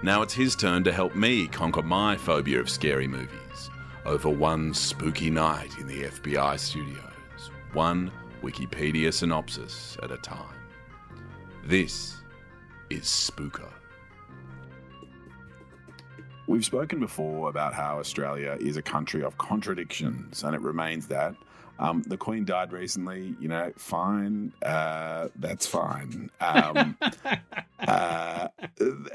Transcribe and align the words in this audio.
Now 0.00 0.22
it's 0.22 0.34
his 0.34 0.54
turn 0.54 0.84
to 0.84 0.92
help 0.92 1.16
me 1.16 1.48
conquer 1.48 1.82
my 1.82 2.16
phobia 2.16 2.60
of 2.60 2.70
scary 2.70 3.08
movies 3.08 3.70
over 4.04 4.28
one 4.28 4.72
spooky 4.72 5.28
night 5.28 5.76
in 5.80 5.88
the 5.88 6.04
FBI 6.04 6.56
studios, 6.58 7.50
one 7.72 8.12
Wikipedia 8.40 9.12
synopsis 9.12 9.96
at 10.02 10.12
a 10.12 10.16
time. 10.18 10.54
This 11.64 12.14
is 12.90 13.02
Spooker. 13.02 13.72
We've 16.46 16.64
spoken 16.64 17.00
before 17.00 17.50
about 17.50 17.74
how 17.74 17.98
Australia 17.98 18.56
is 18.60 18.76
a 18.76 18.82
country 18.82 19.24
of 19.24 19.36
contradictions, 19.36 20.44
and 20.44 20.54
it 20.54 20.60
remains 20.60 21.08
that. 21.08 21.34
Um, 21.78 22.02
the 22.02 22.16
Queen 22.16 22.44
died 22.44 22.72
recently, 22.72 23.36
you 23.38 23.48
know, 23.48 23.72
fine, 23.76 24.52
uh, 24.64 25.28
that's 25.36 25.66
fine. 25.66 26.30
Um, 26.40 26.96
uh, 27.86 28.48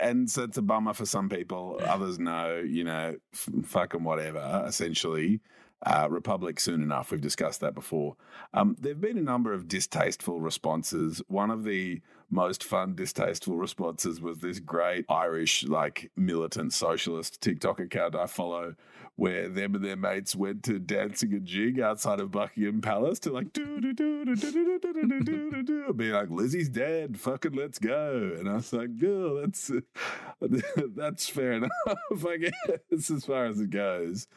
and 0.01 0.29
so 0.29 0.43
it's 0.43 0.57
a 0.57 0.61
bummer 0.61 0.93
for 0.93 1.05
some 1.05 1.27
people. 1.29 1.79
Others 1.85 2.19
know, 2.19 2.63
you 2.65 2.83
know, 2.83 3.15
f- 3.33 3.49
fucking 3.65 4.03
whatever, 4.03 4.63
essentially. 4.65 5.41
Uh, 5.85 6.07
Republic 6.09 6.61
soon 6.61 6.81
enough. 6.81 7.11
We've 7.11 7.19
discussed 7.19 7.59
that 7.59 7.75
before. 7.75 8.15
Um, 8.53 8.77
there 8.79 8.93
have 8.93 9.01
been 9.01 9.17
a 9.17 9.21
number 9.21 9.51
of 9.51 9.67
distasteful 9.67 10.39
responses. 10.39 11.21
One 11.27 11.51
of 11.51 11.65
the 11.65 12.01
most 12.29 12.63
fun 12.63 12.95
distasteful 12.95 13.57
responses 13.57 14.21
was 14.21 14.39
this 14.39 14.59
great 14.59 15.05
Irish, 15.09 15.65
like 15.65 16.09
militant 16.15 16.71
socialist 16.71 17.41
TikTok 17.41 17.81
account 17.81 18.15
I 18.15 18.27
follow, 18.27 18.75
where 19.15 19.49
them 19.49 19.75
and 19.75 19.83
their 19.83 19.97
mates 19.97 20.35
went 20.35 20.63
to 20.63 20.79
dancing 20.79 21.33
a 21.33 21.39
jig 21.39 21.79
outside 21.79 22.19
of 22.19 22.31
Buckingham 22.31 22.81
Palace 22.81 23.19
to 23.19 23.31
like 23.31 23.51
do 23.53 23.81
do 23.81 23.93
do 23.93 24.25
do 24.25 24.35
do 24.35 24.51
do 24.51 24.79
do 24.79 25.23
do 25.23 25.51
do 25.51 25.63
do 25.63 25.93
be 25.93 26.11
like 26.11 26.29
Lizzie's 26.29 26.69
dead, 26.69 27.19
fucking 27.19 27.53
let's 27.53 27.77
go. 27.77 28.35
And 28.39 28.49
I 28.49 28.53
was 28.53 28.73
like, 28.73 28.89
oh, 29.05 29.41
that's 29.41 29.69
that's 30.95 31.27
fair 31.29 31.51
enough, 31.51 31.71
I 32.25 32.37
guess, 32.37 33.11
as 33.11 33.25
far 33.25 33.45
as 33.45 33.59
it 33.59 33.69
goes. 33.69 34.27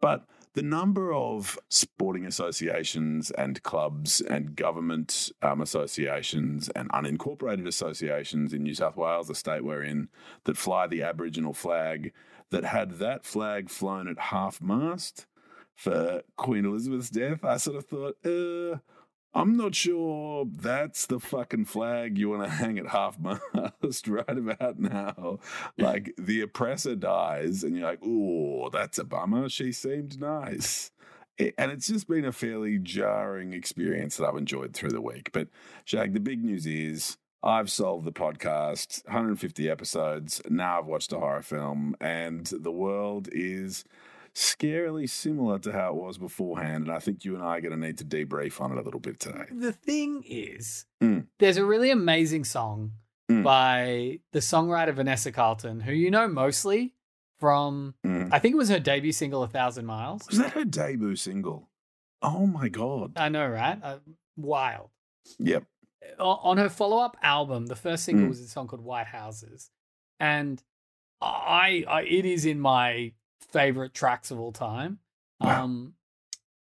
But 0.00 0.26
the 0.54 0.62
number 0.62 1.12
of 1.12 1.58
sporting 1.68 2.24
associations 2.24 3.30
and 3.32 3.62
clubs 3.62 4.20
and 4.20 4.54
government 4.54 5.32
um, 5.42 5.60
associations 5.60 6.68
and 6.70 6.90
unincorporated 6.92 7.66
associations 7.66 8.52
in 8.52 8.62
New 8.62 8.74
South 8.74 8.96
Wales, 8.96 9.28
the 9.28 9.34
state 9.34 9.64
we're 9.64 9.82
in, 9.82 10.08
that 10.44 10.56
fly 10.56 10.86
the 10.86 11.02
Aboriginal 11.02 11.54
flag, 11.54 12.12
that 12.50 12.64
had 12.64 12.92
that 12.98 13.24
flag 13.24 13.68
flown 13.68 14.06
at 14.06 14.18
half 14.18 14.62
mast 14.62 15.26
for 15.74 16.22
Queen 16.36 16.64
Elizabeth's 16.64 17.10
death, 17.10 17.44
I 17.44 17.56
sort 17.56 17.76
of 17.76 17.86
thought, 17.86 18.16
uh, 18.24 18.78
I'm 19.34 19.56
not 19.56 19.74
sure 19.74 20.46
that's 20.48 21.06
the 21.06 21.18
fucking 21.18 21.64
flag 21.64 22.16
you 22.16 22.30
want 22.30 22.44
to 22.44 22.48
hang 22.48 22.78
at 22.78 22.86
half 22.88 23.18
mast 23.18 24.06
right 24.06 24.28
about 24.28 24.78
now. 24.78 25.40
Like 25.76 26.14
the 26.16 26.40
oppressor 26.40 26.94
dies, 26.94 27.64
and 27.64 27.76
you're 27.76 27.86
like, 27.86 28.00
oh, 28.04 28.70
that's 28.70 28.98
a 28.98 29.04
bummer. 29.04 29.48
She 29.48 29.72
seemed 29.72 30.20
nice. 30.20 30.92
and 31.38 31.72
it's 31.72 31.88
just 31.88 32.06
been 32.06 32.24
a 32.24 32.32
fairly 32.32 32.78
jarring 32.78 33.52
experience 33.52 34.16
that 34.16 34.26
I've 34.26 34.36
enjoyed 34.36 34.72
through 34.72 34.90
the 34.90 35.00
week. 35.00 35.30
But 35.32 35.48
Shag, 35.84 36.14
the 36.14 36.20
big 36.20 36.44
news 36.44 36.64
is 36.64 37.16
I've 37.42 37.70
solved 37.70 38.06
the 38.06 38.12
podcast, 38.12 39.04
150 39.06 39.68
episodes. 39.68 40.40
Now 40.48 40.78
I've 40.78 40.86
watched 40.86 41.12
a 41.12 41.18
horror 41.18 41.42
film, 41.42 41.96
and 42.00 42.46
the 42.46 42.72
world 42.72 43.28
is 43.32 43.84
scarily 44.34 45.08
similar 45.08 45.58
to 45.60 45.72
how 45.72 45.90
it 45.90 45.94
was 46.02 46.18
beforehand. 46.18 46.86
And 46.88 46.92
I 46.96 46.98
think 46.98 47.24
you 47.24 47.34
and 47.34 47.44
I 47.44 47.56
are 47.58 47.60
going 47.60 47.78
to 47.78 47.86
need 47.86 47.98
to 47.98 48.04
debrief 48.04 48.60
on 48.60 48.72
it 48.72 48.78
a 48.78 48.82
little 48.82 49.00
bit 49.00 49.20
today. 49.20 49.44
The 49.50 49.72
thing 49.72 50.22
is, 50.26 50.86
Mm. 51.02 51.26
there's 51.38 51.56
a 51.56 51.64
really 51.64 51.90
amazing 51.90 52.44
song 52.44 52.92
Mm. 53.30 53.42
by 53.44 54.20
the 54.32 54.40
songwriter 54.40 54.92
Vanessa 54.94 55.30
Carlton, 55.32 55.80
who 55.80 55.92
you 55.92 56.10
know 56.10 56.26
mostly 56.28 56.94
from, 57.38 57.94
Mm. 58.04 58.28
I 58.32 58.38
think 58.38 58.54
it 58.54 58.58
was 58.58 58.68
her 58.70 58.80
debut 58.80 59.12
single, 59.12 59.42
A 59.42 59.48
Thousand 59.48 59.86
Miles. 59.86 60.26
Was 60.28 60.38
that 60.38 60.52
her 60.52 60.64
debut 60.64 61.16
single? 61.16 61.68
Oh 62.20 62.46
my 62.46 62.68
God. 62.68 63.12
I 63.16 63.28
know, 63.28 63.46
right? 63.48 63.78
Uh, 63.82 63.98
wild. 64.36 64.90
Yep. 65.38 65.64
On 66.18 66.58
her 66.58 66.68
follow 66.68 66.98
up 66.98 67.16
album, 67.22 67.66
the 67.66 67.76
first 67.76 68.04
single 68.04 68.26
Mm. 68.26 68.28
was 68.30 68.40
a 68.40 68.48
song 68.48 68.66
called 68.66 68.82
White 68.82 69.06
Houses. 69.06 69.70
And 70.20 70.62
I, 71.20 71.84
I 71.88 72.02
it 72.02 72.24
is 72.26 72.44
in 72.44 72.60
my 72.60 73.12
favorite 73.52 73.94
tracks 73.94 74.30
of 74.30 74.38
all 74.40 74.52
time. 74.52 74.98
Wow. 75.40 75.64
Um, 75.64 75.94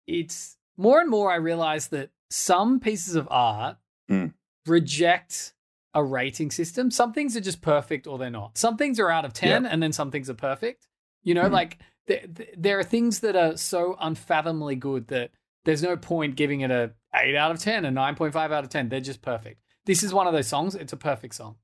it's 0.06 0.56
more 0.76 1.00
and 1.00 1.10
more 1.10 1.30
I 1.30 1.36
realize 1.36 1.88
that 1.88 2.10
some 2.30 2.80
pieces 2.80 3.14
of 3.16 3.28
art 3.30 3.76
Mm. 4.10 4.34
reject 4.66 5.54
a 5.94 6.02
rating 6.02 6.50
system. 6.50 6.90
Some 6.90 7.12
things 7.12 7.36
are 7.36 7.40
just 7.40 7.62
perfect 7.62 8.06
or 8.06 8.18
they're 8.18 8.30
not. 8.30 8.56
Some 8.58 8.76
things 8.76 8.98
are 9.00 9.10
out 9.10 9.24
of 9.24 9.32
10 9.32 9.66
and 9.66 9.82
then 9.82 9.92
some 9.92 10.10
things 10.10 10.28
are 10.30 10.34
perfect. 10.34 10.86
You 11.22 11.34
know, 11.34 11.44
Mhm. 11.44 11.52
like 11.52 11.78
th- 12.06 12.34
th- 12.34 12.54
there 12.56 12.78
are 12.78 12.84
things 12.84 13.20
that 13.20 13.36
are 13.36 13.56
so 13.56 13.96
unfathomably 14.00 14.74
good 14.76 15.08
that 15.08 15.30
there's 15.64 15.82
no 15.82 15.96
point 15.96 16.36
giving 16.36 16.60
it 16.62 16.70
a 16.70 16.92
8 17.14 17.36
out 17.36 17.50
of 17.50 17.58
10, 17.60 17.84
a 17.84 17.90
9.5 17.90 18.50
out 18.52 18.64
of 18.64 18.70
10. 18.70 18.88
They're 18.88 19.00
just 19.00 19.20
perfect. 19.22 19.60
This 19.84 20.02
is 20.02 20.12
one 20.14 20.26
of 20.26 20.32
those 20.32 20.46
songs. 20.48 20.74
It's 20.74 20.92
a 20.92 20.96
perfect 20.96 21.34
song. 21.34 21.56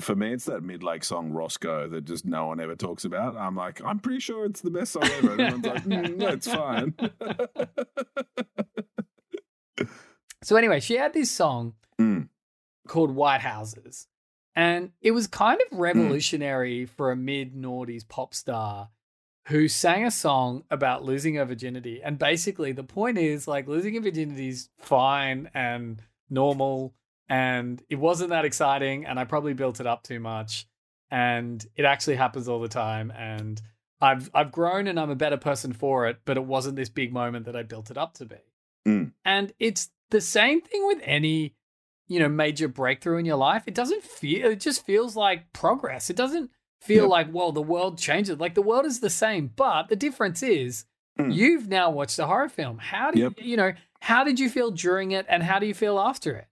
For 0.00 0.16
me, 0.16 0.32
it's 0.32 0.46
that 0.46 0.62
Midlake 0.62 1.04
song 1.04 1.32
Roscoe 1.32 1.86
that 1.90 2.06
just 2.06 2.24
no 2.24 2.46
one 2.46 2.60
ever 2.60 2.74
talks 2.74 3.04
about. 3.04 3.36
I'm 3.36 3.54
like, 3.54 3.84
I'm 3.84 3.98
pretty 3.98 4.20
sure 4.20 4.46
it's 4.46 4.62
the 4.62 4.70
best 4.70 4.92
song 4.92 5.04
ever. 5.04 5.32
Everyone's 5.32 5.66
like, 5.66 5.84
mm, 5.84 6.16
no, 6.16 6.28
it's 6.28 6.50
fine. 6.50 6.94
So 10.44 10.56
anyway, 10.56 10.80
she 10.80 10.96
had 10.96 11.12
this 11.12 11.30
song 11.30 11.74
Mm. 12.00 12.28
called 12.88 13.14
White 13.14 13.42
Houses. 13.42 14.08
And 14.56 14.90
it 15.00 15.12
was 15.12 15.28
kind 15.28 15.60
of 15.70 15.78
revolutionary 15.78 16.84
for 16.84 17.12
a 17.12 17.16
mid 17.16 17.54
noughties 17.54 18.06
pop 18.08 18.34
star 18.34 18.88
who 19.48 19.68
sang 19.68 20.04
a 20.04 20.10
song 20.10 20.64
about 20.70 21.04
losing 21.04 21.36
her 21.36 21.44
virginity. 21.44 22.00
And 22.02 22.18
basically 22.18 22.72
the 22.72 22.82
point 22.82 23.18
is 23.18 23.46
like 23.46 23.68
losing 23.68 23.94
your 23.94 24.02
virginity 24.02 24.48
is 24.48 24.68
fine 24.78 25.48
and 25.54 26.02
normal 26.28 26.92
and 27.28 27.82
it 27.88 27.96
wasn't 27.96 28.30
that 28.30 28.44
exciting 28.44 29.06
and 29.06 29.18
I 29.18 29.24
probably 29.24 29.54
built 29.54 29.80
it 29.80 29.86
up 29.86 30.02
too 30.02 30.20
much 30.20 30.66
and 31.10 31.64
it 31.76 31.84
actually 31.84 32.16
happens 32.16 32.48
all 32.48 32.60
the 32.60 32.68
time 32.68 33.10
and 33.16 33.60
I've 34.00 34.30
I've 34.34 34.50
grown 34.50 34.86
and 34.88 34.98
I'm 34.98 35.10
a 35.10 35.14
better 35.16 35.36
person 35.36 35.72
for 35.72 36.08
it, 36.08 36.18
but 36.24 36.36
it 36.36 36.44
wasn't 36.44 36.76
this 36.76 36.88
big 36.88 37.12
moment 37.12 37.46
that 37.46 37.54
I 37.56 37.62
built 37.62 37.90
it 37.90 37.96
up 37.96 38.14
to 38.14 38.26
be. 38.26 38.36
Mm. 38.86 39.12
And 39.24 39.52
it's 39.60 39.90
the 40.10 40.20
same 40.20 40.60
thing 40.60 40.84
with 40.88 40.98
any, 41.04 41.54
you 42.08 42.18
know, 42.18 42.28
major 42.28 42.66
breakthrough 42.66 43.18
in 43.18 43.24
your 43.24 43.36
life. 43.36 43.62
It 43.66 43.74
doesn't 43.74 44.02
feel 44.02 44.50
it 44.50 44.60
just 44.60 44.84
feels 44.84 45.14
like 45.14 45.52
progress. 45.52 46.10
It 46.10 46.16
doesn't 46.16 46.50
feel 46.80 47.08
like, 47.08 47.28
well, 47.32 47.52
the 47.52 47.62
world 47.62 47.96
changes. 47.96 48.40
Like 48.40 48.54
the 48.54 48.62
world 48.62 48.86
is 48.86 48.98
the 48.98 49.08
same, 49.10 49.52
but 49.54 49.88
the 49.88 49.96
difference 49.96 50.42
is 50.42 50.84
Mm. 51.18 51.34
you've 51.34 51.68
now 51.68 51.90
watched 51.90 52.18
a 52.18 52.24
horror 52.26 52.48
film. 52.48 52.78
How 52.78 53.10
do 53.10 53.20
Yep. 53.20 53.34
you, 53.36 53.50
you 53.50 53.56
know, 53.58 53.74
how 54.00 54.24
did 54.24 54.40
you 54.40 54.48
feel 54.48 54.70
during 54.70 55.10
it 55.12 55.26
and 55.28 55.42
how 55.42 55.58
do 55.58 55.66
you 55.66 55.74
feel 55.74 56.00
after 56.00 56.34
it? 56.34 56.46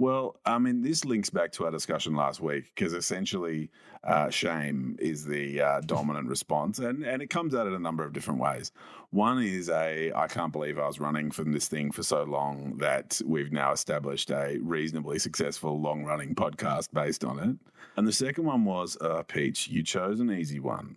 Well, 0.00 0.40
I 0.46 0.58
mean, 0.58 0.80
this 0.80 1.04
links 1.04 1.28
back 1.28 1.52
to 1.52 1.66
our 1.66 1.70
discussion 1.70 2.14
last 2.14 2.40
week 2.40 2.72
because 2.74 2.94
essentially, 2.94 3.70
uh, 4.02 4.30
shame 4.30 4.96
is 4.98 5.26
the 5.26 5.60
uh, 5.60 5.80
dominant 5.82 6.26
response, 6.26 6.78
and 6.78 7.04
and 7.04 7.20
it 7.20 7.28
comes 7.28 7.54
out 7.54 7.66
in 7.66 7.74
a 7.74 7.78
number 7.78 8.02
of 8.02 8.14
different 8.14 8.40
ways. 8.40 8.72
One 9.10 9.42
is 9.42 9.68
a 9.68 10.10
I 10.16 10.26
can't 10.26 10.52
believe 10.52 10.78
I 10.78 10.86
was 10.86 11.00
running 11.00 11.30
from 11.30 11.52
this 11.52 11.68
thing 11.68 11.92
for 11.92 12.02
so 12.02 12.22
long 12.22 12.78
that 12.78 13.20
we've 13.26 13.52
now 13.52 13.72
established 13.72 14.30
a 14.30 14.56
reasonably 14.62 15.18
successful 15.18 15.78
long 15.78 16.02
running 16.04 16.34
podcast 16.34 16.88
based 16.94 17.22
on 17.22 17.38
it. 17.38 17.56
And 17.98 18.08
the 18.08 18.12
second 18.14 18.44
one 18.44 18.64
was, 18.64 18.96
uh, 19.02 19.22
Peach, 19.24 19.68
you 19.68 19.82
chose 19.82 20.18
an 20.18 20.32
easy 20.32 20.60
one. 20.60 20.96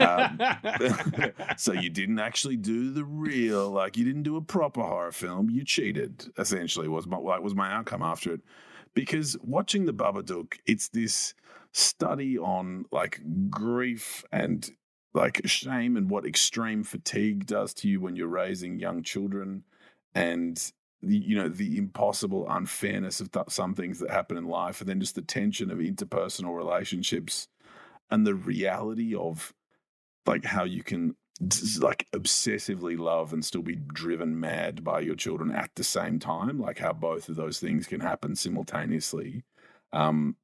Um, 0.00 0.38
so 1.56 1.72
you 1.72 1.90
didn't 1.90 2.18
actually 2.18 2.56
do 2.56 2.90
the 2.90 3.04
real, 3.04 3.70
like 3.70 3.96
you 3.96 4.04
didn't 4.04 4.22
do 4.22 4.36
a 4.36 4.42
proper 4.42 4.82
horror 4.82 5.12
film. 5.12 5.50
You 5.50 5.64
cheated. 5.64 6.26
Essentially, 6.38 6.88
was 6.88 7.06
my 7.06 7.16
like 7.16 7.42
was 7.42 7.54
my 7.54 7.72
outcome 7.72 8.02
after 8.02 8.34
it. 8.34 8.40
Because 8.94 9.36
watching 9.42 9.86
the 9.86 9.94
Babadook, 9.94 10.54
it's 10.66 10.88
this 10.88 11.34
study 11.72 12.38
on 12.38 12.84
like 12.92 13.20
grief 13.50 14.24
and 14.30 14.70
like 15.14 15.40
shame 15.46 15.96
and 15.96 16.10
what 16.10 16.26
extreme 16.26 16.84
fatigue 16.84 17.46
does 17.46 17.74
to 17.74 17.88
you 17.88 18.00
when 18.00 18.16
you're 18.16 18.28
raising 18.28 18.78
young 18.78 19.02
children, 19.02 19.64
and 20.14 20.72
the 21.02 21.16
you 21.16 21.36
know 21.36 21.48
the 21.48 21.76
impossible 21.76 22.46
unfairness 22.48 23.20
of 23.20 23.30
th- 23.30 23.46
some 23.48 23.74
things 23.74 23.98
that 23.98 24.10
happen 24.10 24.36
in 24.36 24.46
life, 24.46 24.80
and 24.80 24.88
then 24.88 25.00
just 25.00 25.14
the 25.14 25.22
tension 25.22 25.70
of 25.70 25.78
interpersonal 25.78 26.56
relationships 26.56 27.48
and 28.14 28.24
the 28.24 28.34
reality 28.34 29.12
of 29.12 29.52
like 30.24 30.44
how 30.44 30.62
you 30.62 30.84
can 30.84 31.16
like 31.80 32.06
obsessively 32.12 32.96
love 32.96 33.32
and 33.32 33.44
still 33.44 33.60
be 33.60 33.74
driven 33.74 34.38
mad 34.38 34.84
by 34.84 35.00
your 35.00 35.16
children 35.16 35.50
at 35.50 35.70
the 35.74 35.82
same 35.82 36.20
time 36.20 36.60
like 36.60 36.78
how 36.78 36.92
both 36.92 37.28
of 37.28 37.34
those 37.34 37.58
things 37.58 37.88
can 37.88 37.98
happen 37.98 38.36
simultaneously 38.36 39.42
um 39.92 40.36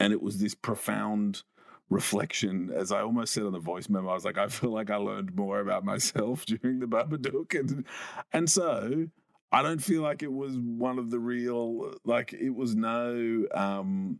and 0.00 0.12
it 0.12 0.20
was 0.20 0.38
this 0.38 0.56
profound 0.56 1.44
reflection 1.88 2.68
as 2.74 2.90
i 2.90 3.00
almost 3.00 3.32
said 3.32 3.44
on 3.44 3.52
the 3.52 3.60
voice 3.60 3.88
memo 3.88 4.10
i 4.10 4.14
was 4.14 4.24
like 4.24 4.36
i 4.36 4.48
feel 4.48 4.70
like 4.70 4.90
i 4.90 4.96
learned 4.96 5.36
more 5.36 5.60
about 5.60 5.84
myself 5.84 6.44
during 6.46 6.80
the 6.80 6.86
babadook 6.86 7.56
and 7.58 7.86
and 8.32 8.50
so 8.50 9.06
i 9.52 9.62
don't 9.62 9.84
feel 9.84 10.02
like 10.02 10.24
it 10.24 10.32
was 10.32 10.58
one 10.58 10.98
of 10.98 11.10
the 11.10 11.20
real 11.20 11.94
like 12.04 12.32
it 12.32 12.50
was 12.50 12.74
no 12.74 13.46
um 13.54 14.18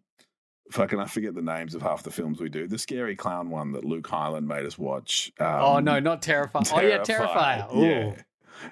fucking 0.70 0.98
I 0.98 1.06
forget 1.06 1.34
the 1.34 1.42
names 1.42 1.74
of 1.74 1.82
half 1.82 2.02
the 2.02 2.10
films 2.10 2.40
we 2.40 2.48
do. 2.48 2.66
The 2.66 2.78
scary 2.78 3.16
clown 3.16 3.50
one 3.50 3.72
that 3.72 3.84
Luke 3.84 4.06
Highland 4.06 4.46
made 4.46 4.66
us 4.66 4.78
watch. 4.78 5.32
Um, 5.38 5.46
oh 5.46 5.78
no, 5.80 6.00
not 6.00 6.22
Terrifier. 6.22 6.72
Oh 6.72 6.80
yeah, 6.80 6.98
Terrifier. 6.98 7.74
Ooh. 7.74 7.86
Yeah. 7.86 8.14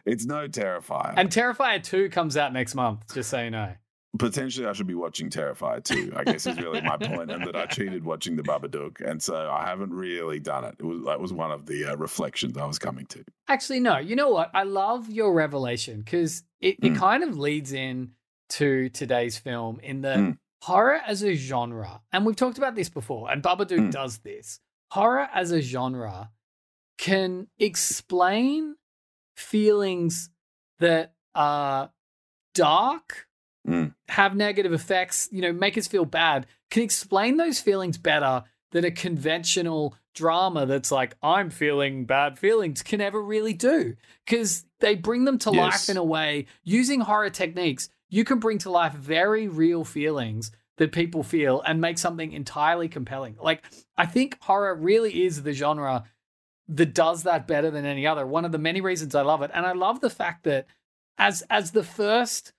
It's 0.05 0.25
no 0.25 0.49
Terrifier. 0.49 1.15
And 1.17 1.31
Terrifier 1.31 1.83
2 1.83 2.11
comes 2.11 2.37
out 2.37 2.53
next 2.53 2.75
month, 2.75 3.15
just 3.15 3.31
so 3.31 3.43
you 3.43 3.51
know. 3.51 3.73
Potentially 4.19 4.67
I 4.67 4.73
should 4.73 4.87
be 4.87 4.95
watching 4.95 5.29
Terrifier 5.29 5.85
2, 5.85 6.15
I 6.17 6.25
guess 6.25 6.47
is 6.47 6.59
really 6.59 6.81
my 6.81 6.97
point, 7.01 7.31
and 7.31 7.47
that 7.47 7.55
I 7.55 7.67
cheated 7.67 8.05
watching 8.05 8.35
the 8.35 8.43
Babadook. 8.43 9.01
And 9.01 9.23
so 9.23 9.51
I 9.51 9.67
haven't 9.67 9.93
really 9.93 10.41
done 10.41 10.65
it. 10.65 10.75
It 10.79 10.85
was 10.85 11.05
that 11.05 11.21
was 11.21 11.33
one 11.33 11.53
of 11.53 11.67
the 11.67 11.85
uh, 11.85 11.97
reflections 11.97 12.57
I 12.57 12.65
was 12.65 12.79
coming 12.79 13.07
to. 13.07 13.25
Actually, 13.49 13.81
no. 13.81 13.99
You 13.99 14.17
know 14.17 14.31
what? 14.31 14.51
I 14.55 14.63
love 14.63 15.11
your 15.11 15.35
revelation 15.35 16.01
because 16.01 16.45
it, 16.61 16.77
it 16.83 16.95
mm. 16.95 16.97
kind 16.97 17.23
of 17.23 17.39
leads 17.39 17.73
in 17.73 18.13
to 18.49 18.89
today's 18.91 19.37
film 19.39 19.81
in 19.83 20.01
the 20.01 20.09
mm 20.09 20.39
horror 20.63 21.01
as 21.07 21.23
a 21.23 21.35
genre, 21.35 22.01
and 22.13 22.25
we've 22.25 22.37
talked 22.37 22.59
about 22.59 22.75
this 22.75 22.89
before, 22.89 23.31
and 23.31 23.43
Babadook 23.43 23.79
mm. 23.79 23.91
does 23.91 24.19
this. 24.19 24.61
Horror 24.91 25.29
as 25.35 25.51
a 25.51 25.61
genre 25.61 26.31
can 26.99 27.49
explain 27.59 28.77
feelings 29.37 30.31
that 30.79 31.15
are 31.35 31.91
dark, 32.55 33.27
mm. 33.67 33.95
have 34.09 34.35
negative 34.35 34.73
effects, 34.73 35.29
you 35.31 35.43
know, 35.43 35.53
make 35.53 35.77
us 35.77 35.87
feel 35.87 36.05
bad, 36.05 36.47
can 36.71 36.83
explain 36.83 37.37
those 37.37 37.61
feelings 37.61 37.99
better 37.99 38.45
than 38.73 38.85
a 38.85 38.91
conventional 38.91 39.95
drama 40.15 40.67
that's 40.67 40.91
like, 40.91 41.17
I'm 41.23 41.51
feeling 41.51 42.05
bad 42.07 42.39
feelings 42.39 42.83
can 42.83 43.01
ever 43.01 43.23
really 43.23 43.53
do. 43.53 43.95
Because 44.27 44.65
they 44.81 44.95
bring 44.95 45.25
them 45.25 45.39
to 45.39 45.51
yes. 45.53 45.59
life 45.59 45.89
in 45.89 45.97
a 45.97 46.05
way 46.05 46.47
using 46.65 47.01
horror 47.01 47.31
techniques 47.31 47.89
you 48.09 48.25
can 48.25 48.39
bring 48.39 48.59
to 48.59 48.71
life 48.71 48.93
very 48.93 49.49
real 49.49 49.85
feelings 49.85 50.51
that 50.79 50.93
people 50.93 51.23
feel 51.23 51.63
and 51.63 51.81
make 51.81 51.99
something 51.99 52.33
entirely 52.33 52.89
compelling. 52.89 53.37
Like, 53.41 53.65
I 53.97 54.07
think 54.07 54.39
horror 54.41 54.75
really 54.75 55.25
is 55.25 55.43
the 55.43 55.53
genre 55.53 56.05
that 56.69 56.95
does 56.95 57.23
that 57.23 57.47
better 57.47 57.71
than 57.71 57.87
any 57.87 58.07
other. 58.07 58.27
One 58.27 58.45
of 58.45 58.53
the 58.53 58.59
many 58.59 58.81
reasons 58.81 59.15
I 59.15 59.23
love 59.23 59.43
it. 59.43 59.51
And 59.55 59.65
I 59.65 59.73
love 59.73 60.01
the 60.01 60.11
fact 60.11 60.45
that 60.45 60.67
as 61.19 61.43
as 61.49 61.71
the 61.71 61.85
first 61.85 62.53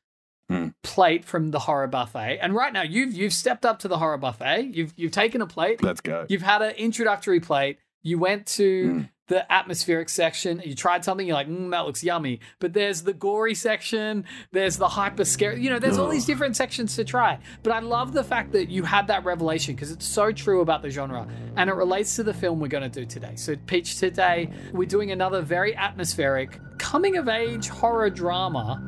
mm. 0.50 0.74
plate 0.82 1.26
from 1.26 1.52
the 1.52 1.60
horror 1.60 1.88
buffet, 1.88 2.40
and 2.42 2.56
right 2.56 2.74
now 2.74 2.84
you've 2.84 3.14
you've 3.14 3.34
stepped 3.34 3.66
up 3.66 3.80
to 3.80 3.88
the 3.88 3.98
horror 3.98 4.18
buffet. 4.18 4.72
You've 4.74 4.94
you've 4.96 5.12
taken 5.12 5.42
a 5.42 5.48
plate. 5.48 5.84
Let's 5.84 6.02
go. 6.02 6.26
You've 6.30 6.42
had 6.42 6.62
an 6.62 6.72
introductory 6.76 7.40
plate. 7.40 7.78
You 8.02 8.18
went 8.18 8.48
to 8.48 8.88
mm 8.88 9.10
the 9.28 9.52
atmospheric 9.52 10.10
section. 10.10 10.62
You 10.64 10.74
tried 10.74 11.04
something, 11.04 11.28
you're 11.28 11.36
like, 11.36 11.50
mm, 11.50 11.72
that 11.72 11.86
looks 11.86 12.04
yummy. 12.04 12.40
But 12.60 12.74
there's 12.74 13.04
the 13.04 13.14
gory 13.14 13.54
section, 13.54 14.26
there's 14.52 14.78
the 14.78 14.88
hyper 14.88 15.26
scary, 15.26 15.62
you 15.62 15.70
know, 15.70 15.80
there's 15.80 15.98
all 15.98 16.10
these 16.10 16.26
different 16.26 16.56
sections 16.56 16.96
to 16.96 17.04
try. 17.04 17.40
But 17.64 17.74
I 17.74 17.80
love 17.80 18.14
the 18.14 18.24
fact 18.24 18.52
that 18.54 18.70
you 18.70 18.84
had 18.84 19.08
that 19.08 19.26
revelation 19.26 19.76
because 19.76 19.92
it's 19.92 20.06
so 20.06 20.32
true 20.32 20.62
about 20.62 20.82
the 20.82 20.90
genre 20.90 21.28
and 21.56 21.70
it 21.70 21.74
relates 21.74 22.16
to 22.16 22.24
the 22.24 22.34
film 22.34 22.60
we're 22.60 22.68
going 22.68 22.90
to 22.90 23.00
do 23.00 23.06
today. 23.06 23.36
So, 23.36 23.56
Peach, 23.66 23.98
today 23.98 24.50
we're 24.72 24.88
doing 24.88 25.12
another 25.12 25.42
very 25.42 25.76
atmospheric 25.76 26.60
coming 26.78 27.18
of 27.18 27.28
age 27.28 27.68
horror 27.68 28.10
drama 28.10 28.82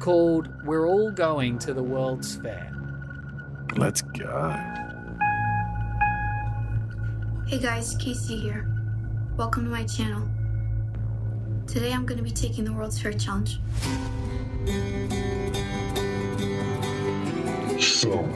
called 0.00 0.48
We're 0.64 0.86
All 0.86 1.10
Going 1.10 1.58
to 1.60 1.72
the 1.72 1.82
World's 1.82 2.36
Fair. 2.36 2.72
Let's 3.76 4.02
go. 4.02 4.54
Hey 7.46 7.58
guys, 7.58 7.96
Casey 8.00 8.36
here. 8.36 8.75
Welcome 9.36 9.64
to 9.64 9.70
my 9.70 9.84
channel. 9.84 10.26
Today 11.66 11.92
I'm 11.92 12.06
going 12.06 12.16
to 12.16 12.24
be 12.24 12.30
taking 12.30 12.64
the 12.64 12.72
World's 12.72 12.98
Fair 12.98 13.12
Challenge. 13.12 13.60
So, 17.78 18.26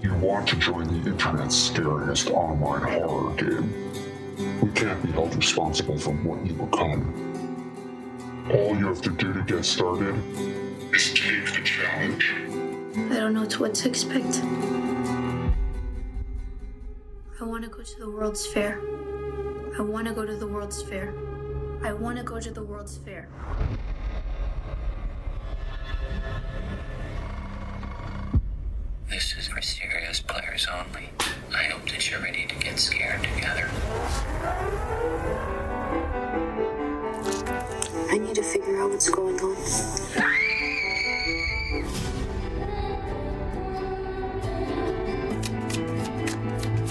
you 0.00 0.14
want 0.14 0.48
to 0.48 0.56
join 0.56 0.86
the 0.86 1.10
internet's 1.10 1.54
scariest 1.54 2.30
online 2.30 2.80
horror 2.80 3.34
game. 3.34 3.92
We 4.62 4.70
can't 4.70 5.02
be 5.02 5.12
held 5.12 5.36
responsible 5.36 5.98
for 5.98 6.14
what 6.14 6.46
you 6.46 6.54
become. 6.54 8.48
All 8.50 8.74
you 8.74 8.86
have 8.86 9.02
to 9.02 9.10
do 9.10 9.34
to 9.34 9.42
get 9.42 9.66
started 9.66 10.14
is 10.94 11.12
take 11.12 11.44
the 11.52 11.60
challenge. 11.62 12.34
I 13.12 13.20
don't 13.20 13.34
know 13.34 13.44
what 13.58 13.74
to 13.74 13.88
expect. 13.90 14.42
I 17.38 17.44
want 17.44 17.64
to 17.64 17.68
go 17.68 17.82
to 17.82 17.98
the 18.00 18.08
World's 18.08 18.46
Fair. 18.46 18.80
I 19.78 19.82
want 19.82 20.08
to 20.08 20.12
go 20.12 20.26
to 20.26 20.34
the 20.34 20.46
World's 20.46 20.82
Fair. 20.82 21.14
I 21.84 21.92
want 21.92 22.18
to 22.18 22.24
go 22.24 22.40
to 22.40 22.50
the 22.50 22.64
World's 22.64 22.96
Fair. 22.98 23.28
This 29.08 29.36
is 29.38 29.46
for 29.46 29.62
serious 29.62 30.20
players 30.20 30.66
only. 30.66 31.10
I 31.54 31.62
hope 31.64 31.88
that 31.90 32.10
you're 32.10 32.20
ready 32.20 32.44
to 32.46 32.56
get 32.56 32.76
scared 32.80 33.22
together. 33.22 33.70
I 38.10 38.18
need 38.18 38.34
to 38.34 38.42
figure 38.42 38.82
out 38.82 38.90
what's 38.90 39.08
going 39.08 39.38
on. 39.40 39.56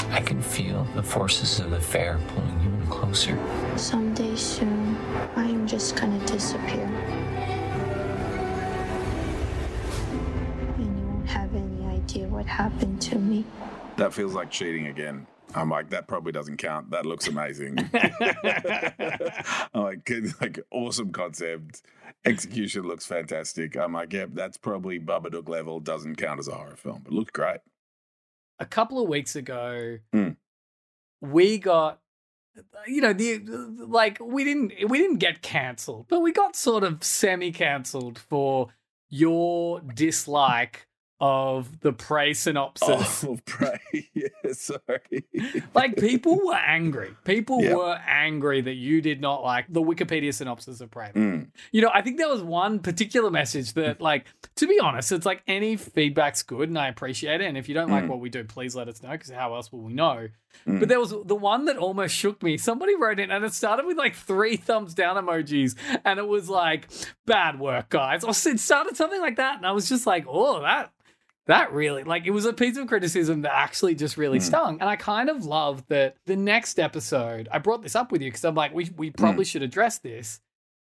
I 0.10 0.22
can 0.22 0.42
feel 0.42 0.88
the 0.96 1.04
forces 1.04 1.60
of 1.60 1.72
the 1.72 1.82
fair 1.82 2.18
pulling 2.30 2.50
you 2.50 2.57
in 2.57 2.57
closer. 3.18 3.78
Someday 3.78 4.36
soon, 4.36 4.96
I 5.36 5.46
am 5.46 5.68
just 5.68 5.96
gonna 5.96 6.24
disappear. 6.26 6.86
And 10.78 11.00
you 11.00 11.06
won't 11.06 11.28
have 11.28 11.56
any 11.56 11.86
idea 11.88 12.28
what 12.28 12.46
happened 12.46 13.02
to 13.04 13.18
me. 13.18 13.46
That 13.98 14.14
feels 14.14 14.34
like 14.34 14.52
cheating 14.52 14.88
again. 14.88 15.26
I'm 15.56 15.70
like, 15.70 15.90
that 15.92 16.08
probably 16.08 16.34
doesn't 16.34 16.58
count. 16.58 16.92
That 16.92 17.06
looks 17.06 17.28
amazing. 17.28 17.78
I'm 19.74 19.82
like, 19.82 20.10
like 20.42 20.60
awesome 20.72 21.12
concept. 21.12 21.82
Execution 22.26 22.84
looks 22.84 23.06
fantastic. 23.06 23.78
I'm 23.78 23.94
like, 23.94 24.12
yeah, 24.12 24.26
that's 24.32 24.58
probably 24.58 25.00
Babadook 25.00 25.48
level. 25.48 25.80
Doesn't 25.80 26.18
count 26.18 26.40
as 26.40 26.48
a 26.48 26.56
horror 26.56 26.76
film, 26.76 27.02
but 27.04 27.14
looked 27.14 27.34
great 27.34 27.62
a 28.60 28.66
couple 28.66 29.00
of 29.00 29.08
weeks 29.08 29.36
ago, 29.36 30.00
mm. 30.12 30.36
we 31.22 31.60
got 31.60 32.00
you 32.88 33.02
know 33.02 33.14
the 33.14 33.40
like 33.88 34.18
we 34.22 34.44
didn't 34.44 34.74
we 34.90 34.98
didn't 34.98 35.18
get 35.18 35.42
cancelled, 35.42 36.08
but 36.08 36.22
we 36.22 36.32
got 36.32 36.56
sort 36.56 36.84
of 36.84 37.04
semi 37.04 37.52
cancelled 37.52 38.18
for 38.18 38.70
your 39.10 39.82
dislike 39.82 40.87
of 41.20 41.80
the 41.80 41.92
prey 41.92 42.34
synopsis. 42.34 43.24
Oh, 43.28 43.40
prey. 43.46 43.80
yeah, 44.14 44.28
sorry. 44.52 45.26
like 45.74 45.98
people 45.98 46.40
were 46.46 46.56
angry. 46.56 47.16
People 47.26 47.62
yep. 47.62 47.76
were 47.76 48.00
angry 48.08 48.62
that 48.62 48.76
you 48.76 49.02
did 49.02 49.20
not 49.20 49.44
like 49.44 49.66
the 49.70 49.82
Wikipedia 49.82 50.34
synopsis 50.34 50.82
of 50.82 50.92
prey. 50.92 51.12
Mm. 51.14 51.48
You 51.72 51.82
know, 51.82 51.90
I 51.94 52.02
think 52.02 52.18
there 52.18 52.30
was 52.30 52.42
one 52.42 52.80
particular 52.80 53.32
message 53.32 53.74
that, 53.74 54.02
like, 54.10 54.28
to 54.58 54.68
be 54.68 54.80
honest, 54.80 55.12
it's 55.12 55.26
like 55.26 55.42
any 55.48 55.76
feedback's 55.76 56.44
good 56.44 56.70
and 56.70 56.78
I 56.78 56.88
appreciate 56.88 57.42
it. 57.42 57.46
And 57.46 57.58
if 57.58 57.68
you 57.68 57.74
don't 57.74 57.90
mm. 57.90 57.94
like 57.94 58.08
what 58.08 58.20
we 58.20 58.30
do, 58.30 58.44
please 58.44 58.76
let 58.76 58.88
us 58.88 59.02
know 59.02 59.12
because 59.12 59.32
how 59.32 59.56
else 59.56 59.72
will 59.72 59.82
we 59.82 59.94
know? 59.94 60.30
Mm. 60.68 60.80
But 60.80 60.90
there 60.90 61.00
was 61.00 61.14
the 61.26 61.36
one 61.36 61.66
that 61.66 61.78
almost 61.78 62.16
shook 62.16 62.44
me. 62.44 62.58
Somebody 62.58 62.96
wrote 62.96 63.20
in 63.20 63.32
and 63.32 63.44
it 63.44 63.54
started 63.54 63.86
with 63.86 63.98
like 63.98 64.16
three 64.16 64.58
thumbs 64.58 64.94
down 64.94 65.16
emojis 65.24 65.76
and 66.06 66.20
it 66.20 66.28
was 66.28 66.50
like, 66.50 66.88
bad 67.26 67.60
work, 67.60 67.90
guys. 67.90 68.24
Or 68.24 68.30
it 68.30 68.60
started 68.60 68.96
something 68.96 69.22
like 69.22 69.38
that. 69.38 69.58
And 69.58 69.66
I 69.66 69.72
was 69.72 69.90
just 69.90 70.06
like, 70.06 70.26
oh, 70.28 70.62
that 70.62 70.92
that 71.48 71.72
really 71.74 72.04
like 72.04 72.26
it 72.26 72.32
was 72.32 72.46
a 72.46 72.54
piece 72.54 72.78
of 72.78 72.88
criticism 72.88 73.42
that 73.42 73.54
actually 73.54 73.96
just 73.96 74.18
really 74.18 74.40
mm. 74.40 74.44
stung 74.44 74.80
and 74.80 74.90
i 74.90 74.96
kind 74.96 75.30
of 75.30 75.46
love 75.46 75.84
that 75.88 76.16
the 76.26 76.36
next 76.36 76.80
episode 76.80 77.48
i 77.52 77.58
brought 77.58 77.82
this 77.82 77.96
up 77.96 78.12
with 78.12 78.22
you 78.22 78.30
because 78.30 78.46
i'm 78.46 78.56
like 78.56 78.74
we, 78.74 78.90
we 78.96 79.10
probably 79.10 79.44
mm. 79.44 79.50
should 79.50 79.64
address 79.64 79.98
this 80.00 80.40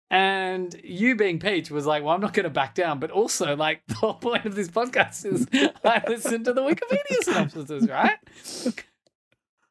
and 0.09 0.79
you 0.83 1.15
being 1.15 1.39
peach 1.39 1.69
was 1.69 1.85
like 1.85 2.03
well 2.03 2.15
i'm 2.15 2.21
not 2.21 2.33
going 2.33 2.43
to 2.43 2.49
back 2.49 2.73
down 2.73 2.99
but 2.99 3.11
also 3.11 3.55
like 3.55 3.81
the 3.87 3.95
whole 3.95 4.15
point 4.15 4.45
of 4.45 4.55
this 4.55 4.69
podcast 4.69 5.25
is 5.25 5.47
i 5.83 6.01
listen 6.07 6.43
to 6.43 6.53
the 6.53 6.61
wikipedia 6.61 7.23
synopsis 7.23 7.87
right 7.87 8.17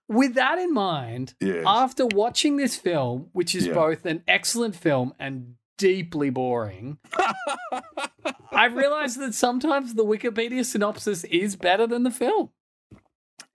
with 0.08 0.34
that 0.34 0.58
in 0.58 0.74
mind 0.74 1.34
yes. 1.40 1.64
after 1.66 2.06
watching 2.06 2.56
this 2.56 2.76
film 2.76 3.28
which 3.32 3.54
is 3.54 3.66
yeah. 3.66 3.74
both 3.74 4.04
an 4.04 4.22
excellent 4.28 4.76
film 4.76 5.14
and 5.18 5.54
deeply 5.78 6.30
boring. 6.30 6.98
I've 8.52 8.74
realized 8.74 9.18
that 9.20 9.34
sometimes 9.34 9.94
the 9.94 10.04
Wikipedia 10.04 10.64
synopsis 10.64 11.24
is 11.24 11.56
better 11.56 11.86
than 11.86 12.02
the 12.02 12.10
film. 12.10 12.50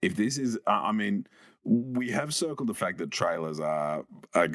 If 0.02 0.16
this 0.16 0.38
is, 0.38 0.58
I 0.66 0.92
mean, 0.92 1.26
we 1.64 2.10
have 2.10 2.34
circled 2.34 2.68
the 2.68 2.74
fact 2.74 2.98
that 2.98 3.10
trailers 3.10 3.60
are, 3.60 4.04
like, 4.34 4.54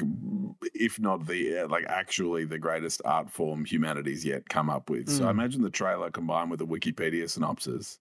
if 0.74 0.98
not 0.98 1.26
the 1.26 1.58
uh, 1.60 1.68
like 1.68 1.84
actually 1.88 2.44
the 2.44 2.58
greatest 2.58 3.02
art 3.04 3.30
form 3.30 3.64
humanity's 3.64 4.24
yet 4.24 4.48
come 4.48 4.68
up 4.70 4.90
with. 4.90 5.08
So 5.08 5.24
I 5.24 5.28
Mm. 5.28 5.30
imagine 5.30 5.62
the 5.62 5.70
trailer 5.70 6.10
combined 6.10 6.50
with 6.50 6.60
a 6.60 6.66
Wikipedia 6.66 7.28
synopsis, 7.28 7.98